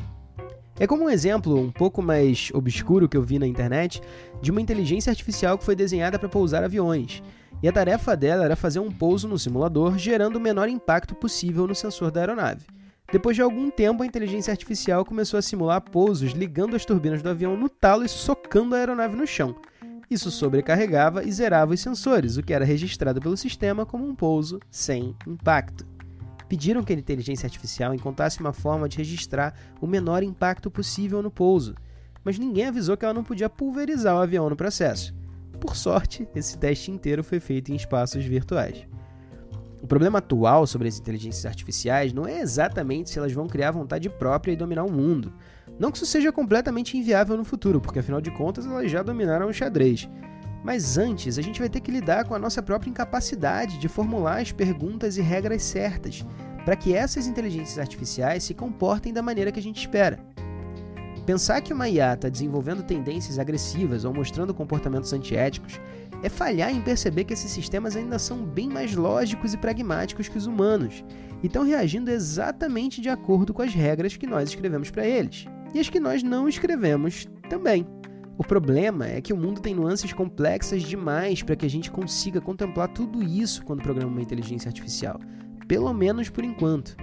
É 0.77 0.85
como 0.85 1.05
um 1.05 1.09
exemplo 1.09 1.57
um 1.57 1.71
pouco 1.71 2.01
mais 2.01 2.51
obscuro 2.53 3.07
que 3.07 3.15
eu 3.15 3.23
vi 3.23 3.39
na 3.39 3.47
internet 3.47 4.01
de 4.41 4.51
uma 4.51 4.59
inteligência 4.59 5.11
artificial 5.11 5.57
que 5.57 5.63
foi 5.63 5.77
desenhada 5.77 6.19
para 6.19 6.27
pousar 6.27 6.61
aviões. 6.61 7.23
E 7.61 7.67
a 7.67 7.71
tarefa 7.71 8.15
dela 8.15 8.45
era 8.45 8.55
fazer 8.55 8.79
um 8.79 8.91
pouso 8.91 9.27
no 9.27 9.39
simulador, 9.39 9.97
gerando 9.97 10.35
o 10.35 10.39
menor 10.39 10.69
impacto 10.69 11.15
possível 11.15 11.65
no 11.67 11.73
sensor 11.73 12.11
da 12.11 12.19
aeronave. 12.19 12.65
Depois 13.11 13.35
de 13.35 13.41
algum 13.41 13.69
tempo, 13.69 14.03
a 14.03 14.05
inteligência 14.05 14.51
artificial 14.51 15.03
começou 15.03 15.37
a 15.37 15.41
simular 15.41 15.81
pousos 15.81 16.31
ligando 16.31 16.75
as 16.75 16.85
turbinas 16.85 17.21
do 17.21 17.29
avião 17.29 17.55
no 17.55 17.69
talo 17.69 18.05
e 18.05 18.09
socando 18.09 18.75
a 18.75 18.77
aeronave 18.77 19.15
no 19.15 19.25
chão. 19.25 19.55
Isso 20.09 20.29
sobrecarregava 20.29 21.23
e 21.23 21.31
zerava 21.31 21.73
os 21.73 21.81
sensores, 21.81 22.37
o 22.37 22.43
que 22.43 22.53
era 22.53 22.65
registrado 22.65 23.21
pelo 23.21 23.35
sistema 23.35 23.85
como 23.85 24.07
um 24.07 24.15
pouso 24.15 24.59
sem 24.69 25.15
impacto 25.25 25.85
pediram 26.47 26.83
que 26.83 26.93
a 26.93 26.95
inteligência 26.95 27.45
artificial 27.45 27.93
encontrasse 27.93 28.39
uma 28.39 28.53
forma 28.53 28.87
de 28.87 28.97
registrar 28.97 29.53
o 29.81 29.87
menor 29.87 30.23
impacto 30.23 30.71
possível 30.71 31.21
no 31.21 31.29
pouso, 31.29 31.75
mas 32.23 32.39
ninguém 32.39 32.67
avisou 32.67 32.97
que 32.97 33.05
ela 33.05 33.13
não 33.13 33.23
podia 33.23 33.49
pulverizar 33.49 34.15
o 34.15 34.19
avião 34.19 34.49
no 34.49 34.55
processo. 34.55 35.15
Por 35.59 35.75
sorte, 35.75 36.27
esse 36.35 36.57
teste 36.57 36.91
inteiro 36.91 37.23
foi 37.23 37.39
feito 37.39 37.71
em 37.71 37.75
espaços 37.75 38.23
virtuais. 38.23 38.87
O 39.81 39.87
problema 39.87 40.19
atual 40.19 40.65
sobre 40.65 40.87
as 40.87 40.99
inteligências 40.99 41.45
artificiais 41.45 42.11
não 42.11 42.27
é 42.27 42.39
exatamente 42.39 43.09
se 43.09 43.19
elas 43.19 43.31
vão 43.31 43.47
criar 43.47 43.71
vontade 43.71 44.09
própria 44.09 44.51
e 44.51 44.55
dominar 44.55 44.83
o 44.83 44.91
mundo. 44.91 45.33
Não 45.79 45.91
que 45.91 45.97
isso 45.97 46.05
seja 46.05 46.31
completamente 46.31 46.97
inviável 46.97 47.37
no 47.37 47.43
futuro, 47.43 47.79
porque 47.79 47.99
afinal 47.99 48.19
de 48.19 48.31
contas 48.31 48.65
elas 48.65 48.89
já 48.89 49.03
dominaram 49.03 49.47
o 49.47 49.53
xadrez. 49.53 50.09
Mas 50.63 50.97
antes, 50.97 51.37
a 51.37 51.41
gente 51.41 51.59
vai 51.59 51.69
ter 51.69 51.79
que 51.79 51.91
lidar 51.91 52.25
com 52.25 52.33
a 52.33 52.39
nossa 52.39 52.61
própria 52.61 52.89
incapacidade 52.89 53.77
de 53.77 53.87
formular 53.87 54.41
as 54.41 54.51
perguntas 54.51 55.17
e 55.17 55.21
regras 55.21 55.61
certas 55.63 56.25
para 56.65 56.75
que 56.75 56.93
essas 56.93 57.27
inteligências 57.27 57.79
artificiais 57.79 58.43
se 58.43 58.53
comportem 58.53 59.13
da 59.13 59.21
maneira 59.21 59.51
que 59.51 59.59
a 59.59 59.63
gente 59.63 59.79
espera. 59.79 60.19
Pensar 61.27 61.59
que 61.59 61.73
uma 61.73 61.89
IA 61.89 62.13
está 62.13 62.29
desenvolvendo 62.29 62.81
tendências 62.81 63.37
agressivas 63.37 64.05
ou 64.05 64.13
mostrando 64.13 64.53
comportamentos 64.53 65.11
antiéticos 65.11 65.77
é 66.23 66.29
falhar 66.29 66.73
em 66.73 66.79
perceber 66.79 67.25
que 67.25 67.33
esses 67.33 67.51
sistemas 67.51 67.97
ainda 67.97 68.17
são 68.17 68.45
bem 68.45 68.69
mais 68.69 68.95
lógicos 68.95 69.53
e 69.53 69.57
pragmáticos 69.57 70.29
que 70.29 70.37
os 70.37 70.47
humanos 70.47 71.03
e 71.43 71.47
estão 71.47 71.65
reagindo 71.65 72.09
exatamente 72.09 73.01
de 73.01 73.09
acordo 73.09 73.53
com 73.53 73.61
as 73.61 73.73
regras 73.73 74.15
que 74.15 74.25
nós 74.25 74.47
escrevemos 74.47 74.89
para 74.89 75.05
eles 75.05 75.45
e 75.73 75.81
as 75.81 75.89
que 75.89 75.99
nós 75.99 76.23
não 76.23 76.47
escrevemos 76.47 77.27
também. 77.49 77.85
O 78.37 78.43
problema 78.43 79.05
é 79.05 79.19
que 79.19 79.33
o 79.33 79.37
mundo 79.37 79.59
tem 79.59 79.75
nuances 79.75 80.13
complexas 80.13 80.81
demais 80.81 81.43
para 81.43 81.57
que 81.57 81.65
a 81.65 81.69
gente 81.69 81.91
consiga 81.91 82.39
contemplar 82.39 82.87
tudo 82.87 83.21
isso 83.21 83.65
quando 83.65 83.83
programa 83.83 84.13
uma 84.13 84.21
inteligência 84.21 84.69
artificial, 84.69 85.19
pelo 85.67 85.91
menos 85.93 86.29
por 86.29 86.45
enquanto. 86.45 86.95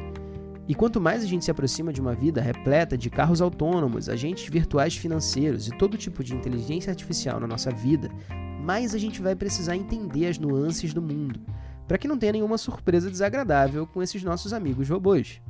E 0.66 0.75
quanto 0.75 1.00
mais 1.00 1.23
a 1.23 1.26
gente 1.26 1.44
se 1.44 1.50
aproxima 1.50 1.92
de 1.92 2.00
uma 2.00 2.14
vida 2.14 2.40
repleta 2.40 2.97
de 2.97 3.11
carros 3.11 3.42
autônomos, 3.42 4.09
agentes 4.09 4.49
virtuais 4.49 4.97
financeiros 4.97 5.68
e 5.68 5.76
todo 5.76 5.99
tipo 5.99 6.25
de 6.25 6.35
inteligência 6.35 6.90
artificial 6.90 7.38
na 7.38 7.47
nossa 7.47 7.71
vida, 7.71 8.09
mais 8.62 8.94
a 8.94 8.99
gente 8.99 9.21
vai 9.21 9.37
precisar 9.37 9.76
entender 9.76 10.26
as 10.26 10.38
nuances 10.38 10.94
do 10.94 11.02
mundo, 11.02 11.40
para 11.87 11.99
que 11.99 12.09
não 12.09 12.16
tenha 12.16 12.33
nenhuma 12.33 12.56
surpresa 12.56 13.11
desagradável 13.11 13.87
com 13.87 14.02
esses 14.02 14.23
nossos 14.23 14.54
amigos 14.54 14.88
robôs. 14.88 15.42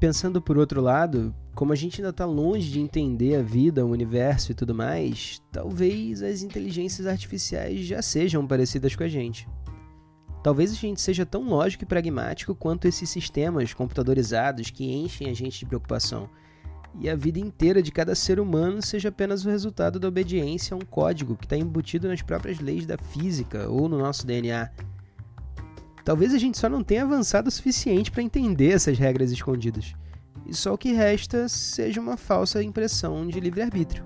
Pensando 0.00 0.42
por 0.42 0.58
outro 0.58 0.80
lado, 0.80 1.32
como 1.54 1.72
a 1.72 1.76
gente 1.76 2.00
ainda 2.00 2.10
está 2.10 2.24
longe 2.24 2.68
de 2.68 2.80
entender 2.80 3.36
a 3.36 3.42
vida, 3.42 3.86
o 3.86 3.90
universo 3.90 4.50
e 4.50 4.54
tudo 4.54 4.74
mais, 4.74 5.40
talvez 5.52 6.20
as 6.20 6.42
inteligências 6.42 7.06
artificiais 7.06 7.86
já 7.86 8.02
sejam 8.02 8.44
parecidas 8.44 8.96
com 8.96 9.04
a 9.04 9.08
gente. 9.08 9.48
Talvez 10.44 10.72
a 10.72 10.74
gente 10.74 11.00
seja 11.00 11.24
tão 11.24 11.48
lógico 11.48 11.84
e 11.84 11.86
pragmático 11.86 12.54
quanto 12.54 12.86
esses 12.86 13.08
sistemas 13.08 13.72
computadorizados 13.72 14.68
que 14.68 14.84
enchem 14.84 15.30
a 15.30 15.32
gente 15.32 15.58
de 15.58 15.64
preocupação, 15.64 16.28
e 17.00 17.08
a 17.08 17.16
vida 17.16 17.38
inteira 17.38 17.82
de 17.82 17.90
cada 17.90 18.14
ser 18.14 18.38
humano 18.38 18.82
seja 18.82 19.08
apenas 19.08 19.46
o 19.46 19.48
resultado 19.48 19.98
da 19.98 20.06
obediência 20.06 20.74
a 20.74 20.76
um 20.76 20.84
código 20.84 21.34
que 21.34 21.46
está 21.46 21.56
embutido 21.56 22.08
nas 22.08 22.20
próprias 22.20 22.60
leis 22.60 22.84
da 22.84 22.98
física 22.98 23.70
ou 23.70 23.88
no 23.88 23.96
nosso 23.96 24.26
DNA. 24.26 24.68
Talvez 26.04 26.34
a 26.34 26.38
gente 26.38 26.58
só 26.58 26.68
não 26.68 26.84
tenha 26.84 27.04
avançado 27.04 27.48
o 27.48 27.50
suficiente 27.50 28.10
para 28.10 28.22
entender 28.22 28.72
essas 28.72 28.98
regras 28.98 29.32
escondidas 29.32 29.94
e 30.46 30.54
só 30.54 30.74
o 30.74 30.78
que 30.78 30.92
resta 30.92 31.48
seja 31.48 32.02
uma 32.02 32.18
falsa 32.18 32.62
impressão 32.62 33.26
de 33.26 33.40
livre-arbítrio. 33.40 34.04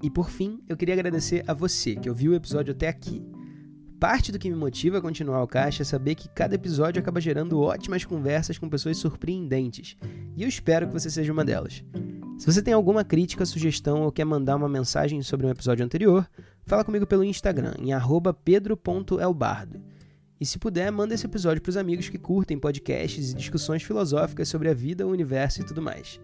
E 0.00 0.08
por 0.08 0.30
fim, 0.30 0.60
eu 0.68 0.76
queria 0.76 0.94
agradecer 0.94 1.42
a 1.44 1.52
você 1.52 1.96
que 1.96 2.08
ouviu 2.08 2.30
o 2.30 2.36
episódio 2.36 2.70
até 2.70 2.86
aqui. 2.86 3.33
Parte 4.00 4.32
do 4.32 4.38
que 4.38 4.50
me 4.50 4.56
motiva 4.56 4.98
a 4.98 5.00
continuar 5.00 5.42
o 5.42 5.46
Caixa 5.46 5.82
é 5.82 5.84
saber 5.84 6.14
que 6.14 6.28
cada 6.28 6.54
episódio 6.54 7.00
acaba 7.00 7.20
gerando 7.20 7.60
ótimas 7.60 8.04
conversas 8.04 8.58
com 8.58 8.68
pessoas 8.68 8.98
surpreendentes, 8.98 9.96
e 10.36 10.42
eu 10.42 10.48
espero 10.48 10.86
que 10.86 10.92
você 10.92 11.08
seja 11.08 11.32
uma 11.32 11.44
delas. 11.44 11.82
Se 12.36 12.46
você 12.52 12.60
tem 12.60 12.74
alguma 12.74 13.04
crítica, 13.04 13.46
sugestão 13.46 14.02
ou 14.02 14.12
quer 14.12 14.24
mandar 14.24 14.56
uma 14.56 14.68
mensagem 14.68 15.22
sobre 15.22 15.46
um 15.46 15.50
episódio 15.50 15.84
anterior, 15.84 16.28
fala 16.66 16.84
comigo 16.84 17.06
pelo 17.06 17.24
Instagram, 17.24 17.74
em 17.78 17.90
pedro.elbardo. 18.44 19.80
E 20.40 20.44
se 20.44 20.58
puder, 20.58 20.90
manda 20.90 21.14
esse 21.14 21.24
episódio 21.24 21.62
para 21.62 21.70
os 21.70 21.76
amigos 21.76 22.08
que 22.08 22.18
curtem 22.18 22.58
podcasts 22.58 23.30
e 23.30 23.34
discussões 23.34 23.82
filosóficas 23.82 24.48
sobre 24.48 24.68
a 24.68 24.74
vida, 24.74 25.06
o 25.06 25.10
universo 25.10 25.62
e 25.62 25.64
tudo 25.64 25.80
mais. 25.80 26.20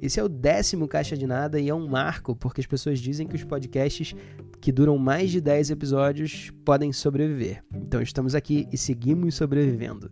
Esse 0.00 0.18
é 0.18 0.24
o 0.24 0.28
décimo 0.28 0.88
Caixa 0.88 1.14
de 1.14 1.26
Nada 1.26 1.60
e 1.60 1.68
é 1.68 1.74
um 1.74 1.86
marco, 1.86 2.34
porque 2.34 2.62
as 2.62 2.66
pessoas 2.66 2.98
dizem 2.98 3.28
que 3.28 3.36
os 3.36 3.44
podcasts 3.44 4.14
que 4.60 4.70
duram 4.70 4.98
mais 4.98 5.30
de 5.30 5.40
10 5.40 5.70
episódios 5.70 6.50
podem 6.64 6.92
sobreviver. 6.92 7.64
Então 7.74 8.02
estamos 8.02 8.34
aqui 8.34 8.68
e 8.70 8.76
seguimos 8.76 9.34
sobrevivendo. 9.34 10.10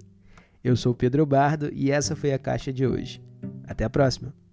Eu 0.64 0.74
sou 0.74 0.94
Pedro 0.94 1.24
Bardo 1.26 1.70
e 1.72 1.90
essa 1.90 2.16
foi 2.16 2.32
a 2.32 2.38
Caixa 2.38 2.72
de 2.72 2.86
hoje. 2.86 3.22
Até 3.64 3.84
a 3.84 3.90
próxima! 3.90 4.47